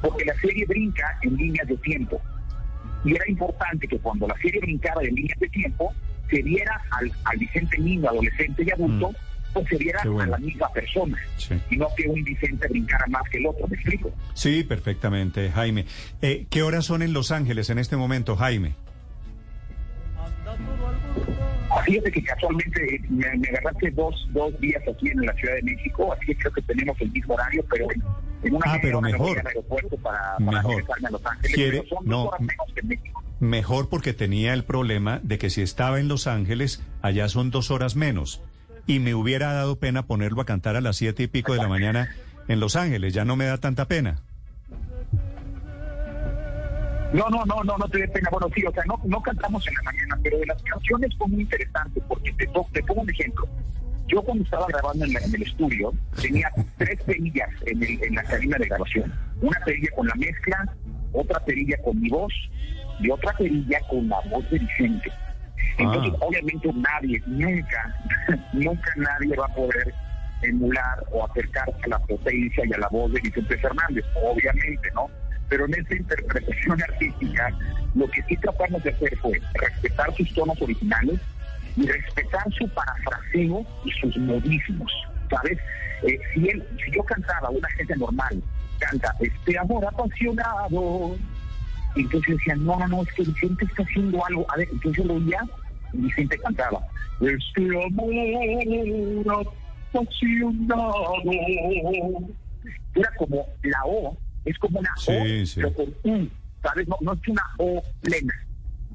Porque 0.00 0.24
la 0.24 0.34
serie 0.36 0.64
brinca 0.66 1.18
en 1.22 1.36
líneas 1.36 1.66
de 1.68 1.76
tiempo. 1.78 2.20
y 3.04 3.14
era 3.14 3.28
importante 3.28 3.88
que 3.88 3.98
cuando 3.98 4.28
la 4.28 4.36
serie 4.36 4.60
brincaba 4.60 5.00
de 5.00 5.10
líneas 5.10 5.38
de 5.38 5.48
tiempo, 5.48 5.94
se 6.28 6.42
viera 6.42 6.80
al, 6.90 7.10
al 7.24 7.38
Vicente 7.38 7.78
niño, 7.78 8.08
adolescente 8.08 8.62
y 8.62 8.70
adulto, 8.70 9.10
mm. 9.10 9.14
pues 9.54 9.68
se 9.68 9.76
viera 9.76 10.00
a 10.02 10.26
la 10.26 10.38
misma 10.38 10.68
persona, 10.72 11.18
y 11.70 11.76
no 11.76 11.88
que 11.96 12.06
un 12.08 12.22
Vicente 12.22 12.68
brincara 12.68 13.06
más 13.08 13.22
que 13.30 13.38
el 13.38 13.46
otro, 13.46 13.66
¿me 13.68 13.76
explico? 13.76 14.12
Sí, 14.34 14.64
perfectamente, 14.64 15.50
Jaime. 15.50 15.86
Eh, 16.22 16.46
¿Qué 16.50 16.62
horas 16.62 16.84
son 16.84 17.02
en 17.02 17.12
Los 17.12 17.32
Ángeles 17.32 17.70
en 17.70 17.78
este 17.78 17.96
momento, 17.96 18.36
Jaime? 18.36 18.74
Fíjate 21.84 22.10
que 22.10 22.22
casualmente 22.24 23.00
me, 23.08 23.26
agarraste 23.26 23.90
dos, 23.92 24.14
dos 24.32 24.58
días 24.60 24.82
aquí 24.88 25.08
en 25.08 25.24
la 25.24 25.32
Ciudad 25.34 25.54
de 25.54 25.62
México, 25.62 26.12
así 26.12 26.26
que 26.26 26.36
creo 26.36 26.52
que 26.52 26.62
tenemos 26.62 27.00
el 27.00 27.10
mismo 27.12 27.34
horario, 27.34 27.64
pero 27.70 27.86
en, 28.42 28.54
una 28.54 28.64
ah, 28.66 28.78
pero 28.82 29.00
mejor. 29.00 29.46
aeropuerto 29.46 29.96
para, 29.98 30.38
mejor. 30.38 30.84
a 31.04 31.10
Los 31.10 31.26
Ángeles, 31.26 31.88
son 31.88 32.04
no, 32.04 32.24
horas 32.24 32.40
menos 32.40 32.66
que 32.74 32.80
en 32.80 32.88
México. 32.88 33.22
Mejor 33.38 33.88
porque 33.88 34.12
tenía 34.12 34.52
el 34.52 34.64
problema 34.64 35.20
de 35.22 35.38
que 35.38 35.50
si 35.50 35.62
estaba 35.62 36.00
en 36.00 36.08
Los 36.08 36.26
Ángeles, 36.26 36.82
allá 37.02 37.28
son 37.28 37.50
dos 37.50 37.70
horas 37.70 37.96
menos. 37.96 38.42
Y 38.86 38.98
me 38.98 39.14
hubiera 39.14 39.52
dado 39.52 39.78
pena 39.78 40.06
ponerlo 40.06 40.42
a 40.42 40.46
cantar 40.46 40.76
a 40.76 40.80
las 40.80 40.96
siete 40.96 41.22
y 41.24 41.26
pico 41.28 41.52
de 41.52 41.58
la 41.58 41.68
mañana 41.68 42.08
en 42.48 42.58
Los 42.58 42.74
Ángeles, 42.74 43.14
ya 43.14 43.24
no 43.24 43.36
me 43.36 43.44
da 43.44 43.58
tanta 43.58 43.86
pena. 43.86 44.22
No, 47.12 47.28
no, 47.28 47.44
no, 47.44 47.64
no, 47.64 47.76
no 47.76 47.88
te 47.88 47.98
dé 47.98 48.08
pena. 48.08 48.28
Bueno, 48.30 48.48
sí, 48.54 48.64
o 48.64 48.72
sea, 48.72 48.84
no, 48.86 49.00
no 49.04 49.20
cantamos 49.20 49.66
en 49.66 49.74
la 49.74 49.82
mañana, 49.82 50.18
pero 50.22 50.38
de 50.38 50.46
las 50.46 50.62
canciones 50.62 51.16
fue 51.16 51.28
muy 51.28 51.42
interesante 51.42 52.00
porque 52.08 52.32
te, 52.32 52.46
te 52.46 52.82
pongo 52.84 53.02
un 53.02 53.10
ejemplo. 53.10 53.48
Yo 54.06 54.22
cuando 54.22 54.44
estaba 54.44 54.66
grabando 54.66 55.04
en, 55.04 55.16
el 55.16 55.42
estudio 55.42 55.92
tenía 56.20 56.50
tres 56.78 57.02
perillas 57.04 57.48
en, 57.66 57.82
en 57.82 58.14
la 58.14 58.22
cabina 58.24 58.58
de 58.58 58.66
grabación. 58.66 59.12
Una 59.40 59.58
perilla 59.64 59.88
con 59.94 60.06
la 60.06 60.14
mezcla, 60.16 60.76
otra 61.12 61.40
perilla 61.44 61.76
con 61.84 62.00
mi 62.00 62.08
voz 62.08 62.32
y 63.00 63.10
otra 63.10 63.32
perilla 63.36 63.80
con 63.88 64.08
la 64.08 64.20
voz 64.30 64.48
de 64.50 64.58
Vicente. 64.58 65.12
Entonces, 65.78 66.12
ah. 66.14 66.26
obviamente 66.26 66.72
nadie, 66.74 67.22
nunca, 67.26 67.96
nunca 68.52 68.92
nadie 68.96 69.36
va 69.36 69.46
a 69.46 69.54
poder 69.54 69.94
emular 70.42 71.04
o 71.12 71.26
acercarse 71.26 71.78
a 71.84 71.88
la 71.88 71.98
potencia 72.00 72.64
y 72.66 72.72
a 72.72 72.78
la 72.78 72.88
voz 72.88 73.12
de 73.12 73.20
Vicente 73.20 73.56
Fernández, 73.58 74.04
obviamente, 74.14 74.90
¿no? 74.94 75.08
pero 75.50 75.66
en 75.66 75.74
esta 75.74 75.96
interpretación 75.96 76.82
artística 76.88 77.50
lo 77.94 78.08
que 78.08 78.22
sí 78.22 78.36
tratamos 78.36 78.82
de 78.82 78.90
hacer 78.90 79.18
fue 79.18 79.38
respetar 79.54 80.14
sus 80.16 80.32
tonos 80.32 80.62
originales 80.62 81.20
y 81.76 81.86
respetar 81.86 82.50
su 82.52 82.66
parafraseo 82.68 83.66
y 83.84 83.90
sus 84.00 84.16
modismos, 84.16 84.92
¿sabes? 85.28 85.58
Eh, 86.02 86.18
si 86.34 86.90
yo 86.92 87.02
cantaba, 87.02 87.50
una 87.50 87.68
gente 87.70 87.94
normal 87.96 88.42
canta, 88.78 89.14
este 89.20 89.58
amor 89.58 89.84
apasionado, 89.84 91.16
entonces 91.96 92.36
decían, 92.38 92.64
no, 92.64 92.78
no, 92.78 92.88
no, 92.88 93.02
es 93.02 93.12
que 93.12 93.24
Vicente 93.24 93.64
está 93.66 93.82
haciendo 93.82 94.24
algo, 94.24 94.46
a 94.50 94.56
ver, 94.56 94.68
entonces 94.72 95.04
lo 95.04 95.14
oía 95.14 95.40
y 95.92 95.98
Vicente 95.98 96.38
cantaba, 96.38 96.80
este 97.20 97.62
amor 97.84 99.52
apasionado, 99.92 101.14
era 102.94 103.10
como 103.16 103.46
la 103.62 103.84
O 103.84 104.16
es 104.44 104.58
como 104.58 104.80
una 104.80 104.90
O, 105.06 105.12
pero 105.54 105.74
con 105.74 105.94
U, 106.04 106.28
¿sabes? 106.62 106.88
No, 106.88 106.96
no 107.00 107.12
es 107.12 107.28
una 107.28 107.42
O 107.58 107.82
plena. 108.00 108.34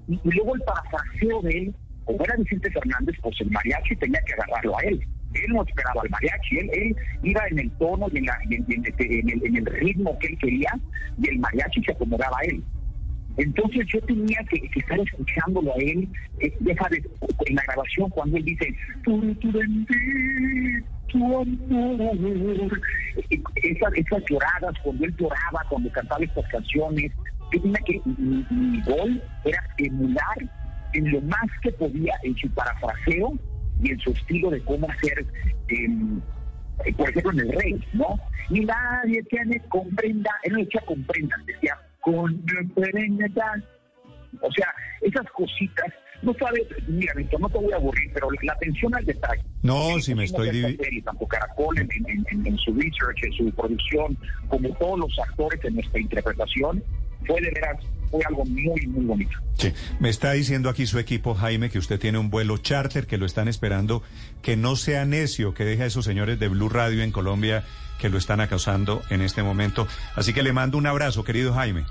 Y, 0.07 0.19
luego 0.23 0.55
el 0.55 0.61
parafraseo 0.61 1.41
de 1.41 1.57
él, 1.57 1.75
como 2.03 2.23
era 2.23 2.35
Vicente 2.35 2.71
Fernández, 2.71 3.15
pues 3.21 3.39
el 3.41 3.51
mariachi 3.51 3.95
tenía 3.95 4.21
que 4.21 4.33
agarrarlo 4.33 4.77
a 4.77 4.81
él. 4.81 4.99
Él 5.33 5.53
no 5.53 5.63
esperaba 5.63 6.01
al 6.01 6.09
mariachi, 6.09 6.59
él, 6.59 6.69
él 6.73 6.95
iba 7.23 7.41
en 7.49 7.59
el 7.59 7.71
tono 7.71 8.07
y 8.11 8.17
en, 8.19 8.25
la, 8.25 8.37
en, 8.49 8.53
el, 8.53 9.45
en, 9.45 9.57
el, 9.57 9.65
ritmo 9.65 10.17
que 10.19 10.27
él 10.27 10.37
quería 10.37 10.79
y 11.21 11.29
el 11.29 11.39
mariachi 11.39 11.83
se 11.83 11.91
acomodaba 11.91 12.37
a 12.37 12.45
él. 12.45 12.63
Entonces 13.37 13.85
yo 13.87 13.99
tenía 14.01 14.39
que, 14.49 14.69
estar 14.75 14.99
escuchándolo 14.99 15.73
a 15.73 15.77
él, 15.77 16.07
eh, 16.39 16.53
en 16.59 17.55
la 17.55 17.63
grabación 17.63 18.09
cuando 18.09 18.37
él 18.37 18.45
dice, 18.45 18.73
tu, 19.03 19.33
tu 19.35 19.51
tu 21.07 21.41
amor. 21.41 22.81
Esas, 23.55 24.23
lloradas, 24.29 24.75
cuando 24.83 25.05
él 25.05 25.15
lloraba, 25.17 25.65
cuando 25.69 25.91
cantaba 25.91 26.23
estas 26.23 26.47
canciones, 26.49 27.11
yo 27.51 27.61
tenía 27.61 27.79
que, 27.85 28.01
mi, 28.05 28.81
gol 28.83 29.21
era 29.43 29.63
emular 29.77 30.37
en 30.93 31.11
lo 31.11 31.21
más 31.21 31.45
que 31.61 31.71
podía 31.71 32.13
en 32.23 32.35
su 32.37 32.49
parafraseo 32.51 33.33
y 33.81 33.91
en 33.91 33.99
su 33.99 34.11
estilo 34.11 34.49
de 34.49 34.61
cómo 34.61 34.87
hacer 34.89 35.25
em, 35.67 36.21
por 36.97 37.09
ejemplo, 37.09 37.31
en 37.31 37.39
el 37.39 37.51
rey, 37.53 37.85
¿no? 37.93 38.19
Ni 38.49 38.61
nadie 38.61 39.23
me 39.45 39.59
comprenda, 39.61 40.29
él 40.43 40.53
no 40.53 40.59
decía 40.59 40.81
comprendan, 40.85 41.45
decía 41.45 41.77
comprendan. 42.05 43.63
O 44.41 44.51
sea, 44.51 44.67
esas 45.01 45.25
cositas, 45.31 45.87
no 46.21 46.33
sabes, 46.33 46.63
mira, 46.87 47.13
Víctor, 47.15 47.39
no 47.39 47.49
te 47.49 47.57
voy 47.57 47.71
a 47.73 47.77
aburrir, 47.77 48.11
pero 48.13 48.27
la 48.43 48.53
atención 48.53 48.93
al 48.95 49.05
detalle. 49.05 49.41
No, 49.63 49.99
si 49.99 50.13
me 50.13 50.25
estoy... 50.25 50.49
divi- 50.49 50.77
serie, 50.77 51.01
tanto 51.01 51.25
Caracol 51.25 51.77
en, 51.79 51.89
en- 52.07 52.25
en- 52.29 52.47
en 52.47 52.57
su 52.57 52.73
research, 52.73 53.23
en 53.23 53.33
su 53.33 53.51
producción, 53.51 54.17
como 54.49 54.69
todos 54.77 54.99
los 54.99 55.19
actores 55.19 55.63
en 55.63 55.75
nuestra 55.75 55.99
interpretación, 56.01 56.83
fue 57.25 57.39
de 57.41 57.51
veras, 57.51 57.77
fue 58.15 58.25
algo 58.27 58.45
muy, 58.45 58.87
muy 58.87 59.05
bonito. 59.05 59.37
Sí, 59.57 59.73
me 59.99 60.09
está 60.09 60.31
diciendo 60.33 60.69
aquí 60.69 60.85
su 60.85 60.99
equipo, 60.99 61.33
Jaime, 61.35 61.69
que 61.69 61.79
usted 61.79 61.99
tiene 61.99 62.17
un 62.17 62.29
vuelo 62.29 62.57
charter, 62.57 63.07
que 63.07 63.17
lo 63.17 63.25
están 63.25 63.47
esperando, 63.47 64.03
que 64.41 64.55
no 64.57 64.75
sea 64.75 65.05
necio, 65.05 65.53
que 65.53 65.65
deje 65.65 65.83
a 65.83 65.85
esos 65.87 66.05
señores 66.05 66.39
de 66.39 66.47
Blue 66.47 66.69
Radio 66.69 67.03
en 67.03 67.11
Colombia 67.11 67.63
que 67.99 68.09
lo 68.09 68.17
están 68.17 68.41
acosando 68.41 69.01
en 69.09 69.21
este 69.21 69.41
momento. 69.41 69.87
Así 70.15 70.33
que 70.33 70.43
le 70.43 70.51
mando 70.51 70.77
un 70.77 70.85
abrazo, 70.85 71.23
querido 71.23 71.53
Jaime. 71.53 71.85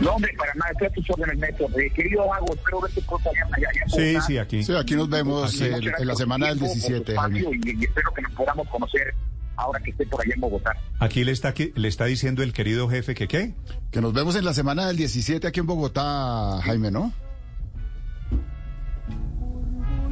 No, 0.00 0.12
hombre, 0.12 0.32
para 0.38 0.54
nada, 0.54 0.70
estoy 0.70 0.86
a 0.86 0.90
tus 0.90 1.10
órdenes, 1.10 1.38
Néstor. 1.38 1.70
Eh, 1.80 1.90
querido 1.90 2.32
Hago, 2.32 2.54
espero 2.54 2.80
verte 2.80 3.02
pronto 3.02 3.30
allá, 3.30 3.46
allá, 3.56 3.68
allá 3.68 3.88
Sí, 3.88 4.16
sí, 4.26 4.38
aquí. 4.38 4.62
Sí, 4.62 4.72
aquí 4.76 4.94
nos 4.94 5.08
vemos 5.08 5.54
Aquí, 5.60 5.64
eh, 5.64 5.92
en 5.98 6.06
la 6.06 6.14
semana 6.14 6.48
del 6.48 6.58
tu 6.58 6.66
tiempo, 6.66 6.80
por 6.80 6.90
17, 6.90 7.12
tu 7.14 7.20
Jaime. 7.20 7.38
espacio, 7.40 7.60
Y, 7.72 7.80
y 7.80 7.84
espero 7.84 8.12
que 8.14 8.22
nos 8.22 8.32
podamos 8.32 8.68
conocer 8.68 9.14
ahora 9.58 9.80
que 9.80 9.90
esté 9.90 10.06
por 10.06 10.20
allá 10.20 10.34
en 10.34 10.40
Bogotá. 10.40 10.72
Aquí 11.00 11.24
le 11.24 11.32
está, 11.32 11.52
le 11.74 11.88
está 11.88 12.06
diciendo 12.06 12.42
el 12.42 12.52
querido 12.52 12.88
jefe 12.88 13.14
que 13.14 13.28
qué. 13.28 13.54
Que 13.90 14.00
nos 14.00 14.12
vemos 14.12 14.36
en 14.36 14.44
la 14.44 14.54
semana 14.54 14.86
del 14.86 14.96
17 14.96 15.46
aquí 15.46 15.60
en 15.60 15.66
Bogotá, 15.66 16.60
Jaime, 16.62 16.90
¿no? 16.90 17.12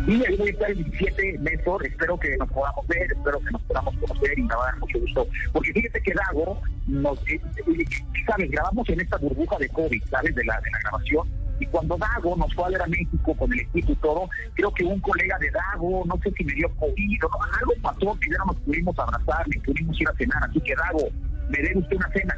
Y 0.06 0.24
ahí 0.24 0.37
voy 0.37 0.48
a 0.48 0.52
estar 0.52 0.70
el 0.70 0.85
17, 0.85 1.38
Néstor. 1.40 1.85
Espero 1.85 2.16
que 2.18 2.37
nos 2.37 2.48
podamos 2.50 2.87
ver, 2.87 3.11
espero 3.11 3.40
que 3.40 3.50
nos 3.50 3.62
podamos 3.62 3.96
conocer 3.96 4.38
y 4.38 4.42
me 4.42 4.54
va 4.54 4.62
a 4.62 4.66
dar 4.66 4.78
mucho 4.78 5.00
gusto. 5.00 5.26
Porque 5.52 5.72
fíjate 5.72 6.00
que 6.00 6.12
Dago, 6.14 6.61
nos, 6.87 7.18
eh, 7.28 7.40
eh, 7.56 7.85
¿sabes? 8.24 8.50
Grabamos 8.50 8.88
en 8.88 9.00
esta 9.00 9.16
burbuja 9.16 9.59
de 9.59 9.68
COVID, 9.70 10.02
¿sabes? 10.09 10.35
De 10.35 10.44
la, 10.44 10.61
de 10.61 10.70
la 10.70 10.78
grabación. 10.78 11.45
Y 11.61 11.66
cuando 11.66 11.97
Dago 11.97 12.37
nos 12.37 12.53
fue 12.55 12.64
a 12.66 12.69
ver 12.71 12.83
a 12.83 12.87
México 12.87 13.35
con 13.37 13.53
el 13.53 13.61
equipo 13.61 13.92
y 13.92 13.97
todo, 13.97 14.29
creo 14.55 14.73
que 14.75 14.85
un 14.85 15.01
colega 15.01 15.38
de 15.38 15.51
Dago, 15.51 16.05
no 16.07 16.19
sé 16.23 16.31
si 16.37 16.45
me 16.45 16.53
dio 16.55 16.69
COVID 16.77 17.25
o 17.25 17.29
no, 17.29 17.38
algo 17.61 17.73
pasó 17.83 18.19
que 18.21 18.31
ya 18.31 18.38
no 18.38 18.45
nos 18.47 18.57
pudimos 18.57 18.99
abrazar 18.99 19.47
ni 19.49 19.59
pudimos 19.61 20.01
ir 20.01 20.09
a 20.09 20.12
cenar. 20.16 20.45
Así 20.51 20.61
que 20.61 20.75
Dago, 20.75 21.09
me 21.49 21.59
debe 21.59 21.79
usted 21.79 21.97
una 21.97 22.11
cena. 22.12 22.35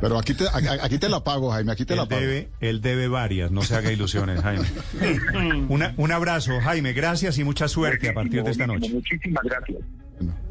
Pero 0.00 0.16
aquí 0.16 0.32
te, 0.32 0.44
aquí 0.80 0.98
te 0.98 1.08
la 1.08 1.24
pago, 1.24 1.50
Jaime, 1.50 1.72
aquí 1.72 1.84
te 1.84 1.96
la 1.96 2.06
pago. 2.06 2.20
debe, 2.20 2.48
él 2.60 2.80
debe 2.80 3.08
varias, 3.08 3.50
no 3.50 3.62
se 3.62 3.74
haga 3.74 3.90
ilusiones, 3.90 4.40
Jaime. 4.42 4.64
Una- 5.68 5.92
un 5.96 6.12
abrazo, 6.12 6.52
Jaime, 6.60 6.92
gracias 6.92 7.36
y 7.38 7.44
mucha 7.44 7.66
suerte 7.68 8.08
a 8.08 8.14
partir 8.14 8.44
de 8.44 8.50
esta 8.52 8.66
noche. 8.66 8.92
Muchísimas 8.92 9.42
gracias. 9.44 9.78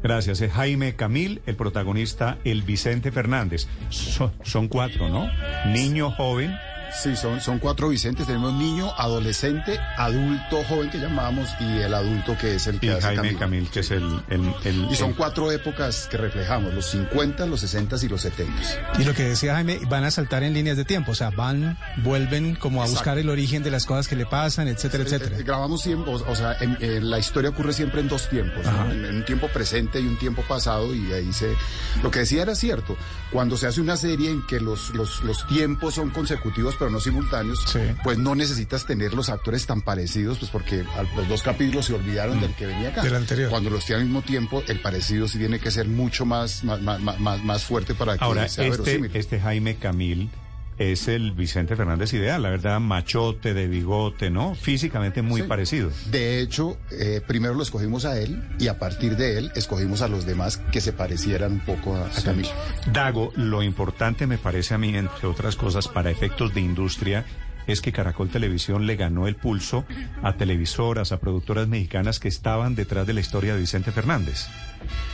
Gracias. 0.02 0.40
Es 0.40 0.52
Jaime 0.52 0.96
Camil, 0.96 1.42
el 1.46 1.54
protagonista, 1.56 2.38
el 2.44 2.62
Vicente 2.62 3.10
Fernández. 3.12 3.68
So- 3.90 4.32
son 4.42 4.68
cuatro, 4.68 5.08
¿no? 5.08 5.30
Niño, 5.66 6.10
joven. 6.10 6.54
Sí, 6.92 7.14
son, 7.16 7.40
son 7.40 7.58
cuatro 7.58 7.88
Vicentes. 7.88 8.26
Tenemos 8.26 8.52
niño, 8.54 8.92
adolescente, 8.96 9.78
adulto, 9.96 10.62
joven 10.64 10.90
que 10.90 10.98
llamamos 10.98 11.48
y 11.60 11.78
el 11.78 11.92
adulto 11.94 12.36
que 12.38 12.54
es 12.56 12.66
el 12.66 12.80
que 12.80 12.86
Y 12.86 12.88
hace 12.90 13.02
Jaime 13.02 13.16
Camilo. 13.22 13.38
Camil, 13.38 13.68
que 13.70 13.80
es 13.80 13.90
el... 13.90 14.20
el- 14.28 14.54
el- 14.64 14.88
Y 14.90 14.94
son 14.96 15.12
cuatro 15.12 15.50
épocas 15.52 16.08
que 16.10 16.16
reflejamos, 16.16 16.72
los 16.74 16.86
50, 16.86 17.46
los 17.46 17.60
60 17.60 17.96
y 18.02 18.08
los 18.08 18.20
70. 18.22 18.52
Y 18.98 19.04
lo 19.04 19.14
que 19.14 19.24
decía 19.24 19.54
Jaime, 19.54 19.80
van 19.88 20.04
a 20.04 20.10
saltar 20.10 20.42
en 20.42 20.54
líneas 20.54 20.76
de 20.76 20.84
tiempo, 20.84 21.12
o 21.12 21.14
sea, 21.14 21.30
van, 21.30 21.78
vuelven 21.98 22.54
como 22.56 22.80
a 22.82 22.84
Exacto. 22.86 22.98
buscar 23.00 23.18
el 23.18 23.28
origen 23.28 23.62
de 23.62 23.70
las 23.70 23.84
cosas 23.86 24.08
que 24.08 24.16
le 24.16 24.26
pasan, 24.26 24.68
etcétera, 24.68 25.04
etcétera. 25.04 25.36
Eh, 25.36 25.40
eh, 25.40 25.44
Grabamos 25.44 25.82
siempre, 25.82 26.12
o, 26.12 26.16
o 26.30 26.36
sea, 26.36 26.56
en- 26.60 26.78
en 26.80 27.10
la 27.10 27.18
historia 27.18 27.50
ocurre 27.50 27.72
siempre 27.72 28.00
en 28.00 28.08
dos 28.08 28.28
tiempos, 28.28 28.64
¿no? 28.64 28.90
en, 28.90 29.04
en 29.04 29.16
un 29.16 29.24
tiempo 29.24 29.48
presente 29.48 30.00
y 30.00 30.06
un 30.06 30.18
tiempo 30.18 30.42
pasado, 30.48 30.94
y 30.94 31.12
ahí 31.12 31.32
se... 31.32 31.54
Lo 32.02 32.10
que 32.10 32.20
decía 32.20 32.42
era 32.42 32.54
cierto, 32.54 32.96
cuando 33.30 33.56
se 33.56 33.66
hace 33.66 33.80
una 33.80 33.96
serie 33.96 34.30
en 34.30 34.46
que 34.46 34.60
los, 34.60 34.90
los, 34.94 35.22
los 35.22 35.46
tiempos 35.46 35.94
son 35.94 36.10
consecutivos 36.10 36.76
pero 36.78 36.90
no 36.90 37.00
simultáneos, 37.00 37.64
pues 38.04 38.18
no 38.18 38.34
necesitas 38.34 38.86
tener 38.86 39.14
los 39.14 39.28
actores 39.28 39.66
tan 39.66 39.82
parecidos, 39.82 40.38
pues 40.38 40.50
porque 40.50 40.84
los 41.16 41.28
dos 41.28 41.42
capítulos 41.42 41.86
se 41.86 41.94
olvidaron 41.94 42.40
del 42.40 42.54
que 42.54 42.66
venía 42.66 42.90
acá. 42.90 43.02
Del 43.02 43.16
anterior. 43.16 43.50
Cuando 43.50 43.70
los 43.70 43.84
tiene 43.84 44.00
al 44.02 44.06
mismo 44.06 44.22
tiempo, 44.22 44.62
el 44.66 44.80
parecido 44.80 45.28
sí 45.28 45.38
tiene 45.38 45.58
que 45.58 45.70
ser 45.70 45.88
mucho 45.88 46.24
más, 46.24 46.64
más, 46.64 46.80
más, 46.80 47.20
más, 47.20 47.42
más 47.42 47.64
fuerte 47.64 47.94
para 47.94 48.16
que 48.16 48.24
Ahora, 48.24 48.48
sea 48.48 48.64
este, 48.66 48.78
verosímil. 48.78 49.10
este 49.14 49.40
Jaime 49.40 49.76
Camil 49.76 50.30
es 50.78 51.08
el 51.08 51.32
Vicente 51.32 51.76
Fernández 51.76 52.12
ideal, 52.14 52.42
la 52.42 52.50
verdad, 52.50 52.80
machote, 52.80 53.54
de 53.54 53.66
bigote, 53.68 54.30
¿no? 54.30 54.54
Físicamente 54.54 55.22
muy 55.22 55.42
Sí. 55.42 55.46
parecido. 55.46 55.90
De 56.10 56.40
hecho, 56.40 56.78
eh, 56.90 57.20
primero 57.26 57.54
lo 57.54 57.62
escogimos 57.62 58.04
a 58.04 58.18
él 58.18 58.42
y 58.58 58.68
a 58.68 58.78
partir 58.78 59.16
de 59.16 59.38
él 59.38 59.52
escogimos 59.54 60.02
a 60.02 60.08
los 60.08 60.26
demás 60.26 60.58
que 60.72 60.80
se 60.80 60.92
parecieran 60.92 61.52
un 61.52 61.60
poco 61.60 61.96
a, 61.96 62.06
a 62.06 62.22
Camilo. 62.22 62.48
Dago, 62.92 63.32
lo 63.36 63.62
importante 63.62 64.26
me 64.26 64.38
parece 64.38 64.74
a 64.74 64.78
mí, 64.78 64.94
entre 64.96 65.26
otras 65.28 65.56
cosas, 65.56 65.88
para 65.88 66.10
efectos 66.10 66.54
de 66.54 66.60
industria, 66.60 67.24
es 67.68 67.80
que 67.80 67.92
Caracol 67.92 68.28
Televisión 68.30 68.86
le 68.86 68.96
ganó 68.96 69.28
el 69.28 69.36
pulso 69.36 69.84
a 70.22 70.36
televisoras, 70.36 71.12
a 71.12 71.20
productoras 71.20 71.68
mexicanas 71.68 72.18
que 72.18 72.28
estaban 72.28 72.74
detrás 72.74 73.06
de 73.06 73.14
la 73.14 73.20
historia 73.20 73.54
de 73.54 73.60
Vicente 73.60 73.92
Fernández. 73.92 74.46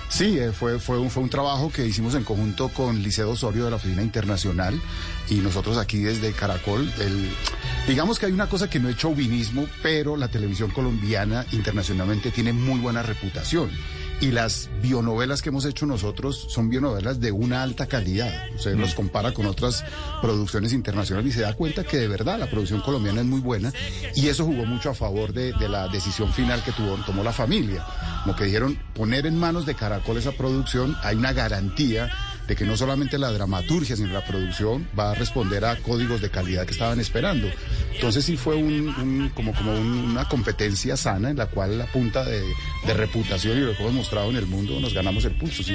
Sí, 0.08 0.38
eh, 0.38 0.52
fue, 0.52 0.78
fue, 0.78 0.98
un, 0.98 1.10
fue 1.10 1.24
un 1.24 1.28
trabajo 1.28 1.72
que 1.72 1.84
hicimos 1.84 2.14
en 2.14 2.22
conjunto 2.22 2.68
con 2.68 3.02
Liceo 3.02 3.30
Osorio 3.30 3.64
de 3.64 3.70
la 3.70 3.76
Oficina 3.76 4.02
Internacional 4.02 4.80
y 5.28 5.36
nosotros 5.36 5.76
aquí 5.76 5.98
desde 5.98 6.32
Caracol. 6.32 6.90
Digamos 7.88 8.18
que 8.18 8.26
hay 8.26 8.32
una 8.32 8.48
cosa 8.48 8.70
que 8.70 8.78
no 8.78 8.88
es 8.88 8.96
chauvinismo, 8.96 9.66
pero 9.82 10.16
la 10.16 10.28
televisión 10.28 10.70
colombiana 10.70 11.44
internacionalmente 11.50 12.30
tiene 12.30 12.52
muy 12.52 12.78
buena 12.78 13.02
reputación. 13.02 13.70
Y 14.20 14.30
las 14.30 14.70
bionovelas 14.80 15.42
que 15.42 15.50
hemos 15.50 15.64
hecho 15.64 15.86
nosotros 15.86 16.46
son 16.48 16.70
bionovelas 16.70 17.20
de 17.20 17.32
una 17.32 17.62
alta 17.62 17.86
calidad. 17.86 18.32
Usted 18.54 18.76
los 18.76 18.94
compara 18.94 19.32
con 19.32 19.46
otras 19.46 19.84
producciones 20.22 20.72
internacionales 20.72 21.32
y 21.32 21.34
se 21.34 21.42
da 21.42 21.54
cuenta 21.54 21.84
que 21.84 21.98
de 21.98 22.08
verdad 22.08 22.38
la 22.38 22.48
producción 22.48 22.80
colombiana 22.80 23.20
es 23.20 23.26
muy 23.26 23.40
buena 23.40 23.72
y 24.14 24.28
eso 24.28 24.44
jugó 24.44 24.64
mucho 24.64 24.90
a 24.90 24.94
favor 24.94 25.32
de, 25.32 25.52
de 25.52 25.68
la 25.68 25.88
decisión 25.88 26.32
final 26.32 26.62
que 26.64 26.72
tuvo, 26.72 26.96
tomó 27.04 27.22
la 27.22 27.32
familia. 27.32 27.84
Como 28.22 28.36
que 28.36 28.44
dijeron, 28.44 28.78
poner 28.94 29.26
en 29.26 29.38
manos 29.38 29.66
de 29.66 29.74
Caracol 29.74 30.16
esa 30.16 30.32
producción, 30.32 30.96
hay 31.02 31.16
una 31.16 31.32
garantía 31.32 32.10
de 32.46 32.56
que 32.56 32.64
no 32.64 32.76
solamente 32.76 33.18
la 33.18 33.30
dramaturgia, 33.32 33.96
sino 33.96 34.12
la 34.12 34.24
producción 34.24 34.86
va 34.98 35.10
a 35.12 35.14
responder 35.14 35.64
a 35.64 35.76
códigos 35.76 36.20
de 36.20 36.30
calidad 36.30 36.66
que 36.66 36.72
estaban 36.72 37.00
esperando. 37.00 37.48
Entonces 37.94 38.24
sí 38.24 38.36
fue 38.36 38.56
un, 38.56 38.88
un- 38.88 39.30
como, 39.34 39.52
como 39.54 39.72
un- 39.72 40.10
una 40.10 40.28
competencia 40.28 40.96
sana 40.96 41.30
en 41.30 41.36
la 41.38 41.46
cual 41.46 41.78
la 41.78 41.86
punta 41.86 42.24
de, 42.24 42.42
de 42.86 42.94
reputación 42.94 43.56
y 43.58 43.60
lo 43.62 43.74
que 43.76 43.82
hemos 43.82 43.94
mostrado 43.94 44.30
en 44.30 44.36
el 44.36 44.46
mundo 44.46 44.78
nos 44.80 44.92
ganamos 44.94 45.24
el 45.24 45.32
pulso. 45.32 45.62
sí. 45.62 45.74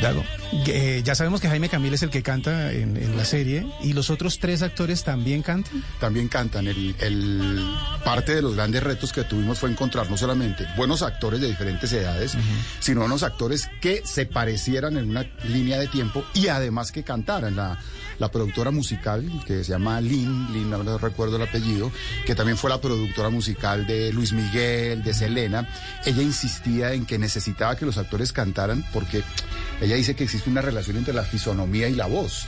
Eh, 0.68 1.02
ya 1.04 1.16
sabemos 1.16 1.42
que 1.42 1.48
Jaime 1.48 1.70
Camil 1.70 1.94
es 1.94 2.04
el 2.04 2.10
que 2.10 2.22
canta 2.24 2.72
en, 2.72 2.98
en 2.98 3.16
la 3.18 3.26
serie 3.26 3.66
y 3.82 3.94
los 3.94 4.10
otros 4.10 4.40
tres 4.40 4.62
actores 4.62 5.04
también 5.04 5.42
cantan. 5.42 5.84
También 6.00 6.28
cantan. 6.28 6.68
El, 6.68 6.96
el- 7.00 7.70
parte 8.04 8.36
de 8.36 8.42
los 8.42 8.56
grandes 8.56 8.82
retos 8.84 9.12
que 9.14 9.24
tuvimos 9.24 9.60
fue 9.60 9.70
encontrar 9.70 10.10
no 10.10 10.18
solamente 10.18 10.66
buenos 10.78 11.02
actores 11.02 11.42
de 11.42 11.48
diferentes 11.48 11.92
edades, 11.94 12.36
sino 12.80 13.04
unos 13.06 13.24
actores 13.24 13.70
que 13.82 14.02
se 14.06 14.26
parecieran 14.26 14.98
en 14.98 15.10
una 15.10 15.26
línea 15.48 15.78
de 15.80 15.88
tiempo 15.88 16.24
y 16.34 16.48
además 16.60 16.92
que 16.92 17.04
cantaran. 17.04 17.56
La, 17.56 17.78
productora 18.32 18.70
musical, 18.70 19.26
que 19.46 19.64
se 19.64 19.72
llama 19.72 20.02
Lynn, 20.02 20.52
Lynn, 20.52 20.70
no 20.70 20.98
recuerdo 20.98 21.38
el 21.38 21.44
apellido, 21.44 21.92
que 22.26 22.36
también 22.36 22.58
fue 22.58 22.70
la 22.70 22.82
productora 22.82 23.30
musical 23.30 23.88
de 23.88 24.12
Luis 24.12 24.34
Miguel, 24.34 25.04
de 25.04 25.14
Selena, 25.14 25.68
ella 26.06 26.22
insistía 26.22 26.94
en 26.94 27.06
que 27.06 27.18
necesitaba 27.18 27.76
que 27.76 27.86
los 27.86 27.98
actores 27.98 28.34
cantaran 28.34 28.86
porque 28.94 29.24
ella 29.82 29.96
dice 29.96 30.16
que 30.16 30.26
existe 30.26 30.50
una 30.50 30.62
relación 30.62 30.98
entre 30.98 31.14
la 31.14 31.24
fisonomía 31.24 31.88
y 31.88 31.96
la 31.96 32.08
voz. 32.08 32.48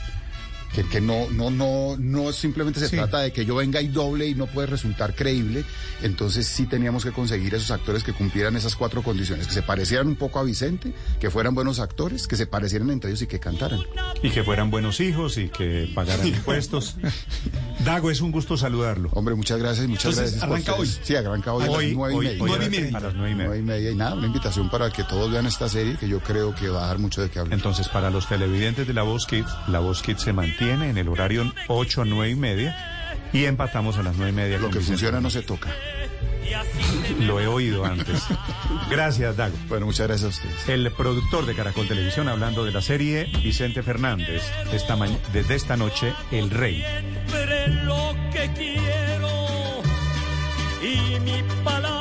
Que, 0.73 0.83
que 0.85 1.01
no, 1.01 1.29
no, 1.31 1.49
no, 1.51 1.97
no 1.99 2.31
simplemente 2.31 2.79
se 2.79 2.87
Sí. 2.87 2.95
trata 2.95 3.19
de 3.19 3.33
que 3.33 3.45
yo 3.45 3.55
venga 3.55 3.81
y 3.81 3.89
doble 3.89 4.27
y 4.27 4.35
no 4.35 4.47
puede 4.47 4.67
resultar 4.67 5.13
creíble. 5.15 5.65
Entonces 6.01 6.47
sí 6.47 6.65
teníamos 6.65 7.03
que 7.03 7.11
conseguir 7.11 7.53
esos 7.55 7.71
actores 7.71 8.03
que 8.03 8.13
cumplieran 8.13 8.55
esas 8.55 8.75
cuatro 8.77 9.03
condiciones, 9.03 9.47
que 9.47 9.53
se 9.53 9.61
parecieran 9.63 10.07
un 10.07 10.15
poco 10.15 10.39
a 10.39 10.43
Vicente, 10.43 10.93
que 11.19 11.29
fueran 11.29 11.53
buenos 11.55 11.79
actores, 11.79 12.25
que 12.27 12.37
se 12.37 12.47
parecieran 12.47 12.89
entre 12.89 13.09
ellos 13.09 13.21
y 13.21 13.27
que 13.27 13.39
cantaran. 13.39 13.81
Y 14.23 14.29
que 14.29 14.43
fueran 14.43 14.71
buenos 14.71 14.99
hijos 15.01 15.37
y 15.37 15.49
que 15.49 15.91
pagaran 15.93 16.25
impuestos. 16.27 16.95
Dago, 17.83 18.09
es 18.11 18.21
un 18.21 18.31
gusto 18.31 18.55
saludarlo. 18.55 19.09
Hombre, 19.13 19.35
muchas 19.35 19.59
gracias, 19.59 19.87
muchas 19.87 20.05
Entonces, 20.17 20.39
gracias. 20.39 20.43
arranca 20.43 20.75
hoy. 20.75 20.87
Sí, 21.03 21.15
arranca 21.15 21.53
hoy, 21.53 21.65
a 21.65 21.71
Hoy, 21.71 21.85
las 21.87 21.95
nueve 21.95 22.13
y 22.13 22.17
hoy, 22.17 22.25
media. 22.27 22.43
hoy 22.43 22.51
a 22.51 22.99
las 22.99 23.13
nueve 23.15 23.31
y 23.31 23.35
media. 23.35 23.47
Nueve 23.47 23.59
y 23.59 23.61
media 23.63 23.91
y 23.91 23.95
nada, 23.95 24.15
una 24.15 24.27
invitación 24.27 24.69
para 24.69 24.89
que 24.89 25.03
todos 25.03 25.29
vean 25.31 25.45
esta 25.47 25.67
serie 25.67 25.97
que 25.97 26.07
yo 26.07 26.19
creo 26.21 26.55
que 26.55 26.69
va 26.69 26.85
a 26.85 26.87
dar 26.87 26.99
mucho 26.99 27.21
de 27.21 27.29
qué 27.29 27.39
hablar. 27.39 27.53
Entonces, 27.55 27.87
para 27.89 28.09
los 28.09 28.27
televidentes 28.29 28.87
de 28.87 28.93
La 28.93 29.01
Voz 29.03 29.25
Kids, 29.25 29.49
La 29.67 29.79
Voz 29.79 30.01
Kids 30.01 30.21
se 30.21 30.31
mantiene 30.31 30.60
en 30.69 30.97
el 30.97 31.07
horario 31.07 31.51
8 31.67 32.01
a 32.01 32.05
9 32.05 32.29
y 32.29 32.35
media 32.35 33.27
y 33.33 33.45
empatamos 33.45 33.97
a 33.97 34.03
las 34.03 34.15
9 34.15 34.31
y 34.31 34.35
media. 34.35 34.57
Lo 34.57 34.69
que 34.69 34.79
Vicente 34.79 34.97
funciona 34.97 35.21
no 35.21 35.29
se 35.29 35.41
toca. 35.41 35.69
Lo 37.19 37.39
he 37.39 37.47
oído 37.47 37.85
antes. 37.85 38.25
Gracias, 38.89 39.37
Dago. 39.37 39.55
Bueno, 39.67 39.85
muchas 39.85 40.07
gracias 40.07 40.25
a 40.25 40.29
ustedes. 40.29 40.69
El 40.69 40.91
productor 40.91 41.45
de 41.45 41.55
Caracol 41.55 41.87
Televisión 41.87 42.27
hablando 42.27 42.65
de 42.65 42.71
la 42.71 42.81
serie, 42.81 43.31
Vicente 43.41 43.83
Fernández. 43.83 44.43
Esta 44.71 44.97
desde 45.33 45.55
esta 45.55 45.77
noche, 45.77 46.13
El 46.31 46.49
Rey. 46.49 46.83
Siempre 47.27 47.67
lo 47.85 48.15
que 48.31 48.51
quiero 48.53 49.81
y 50.81 51.19
mi 51.21 51.43
palabra 51.63 52.00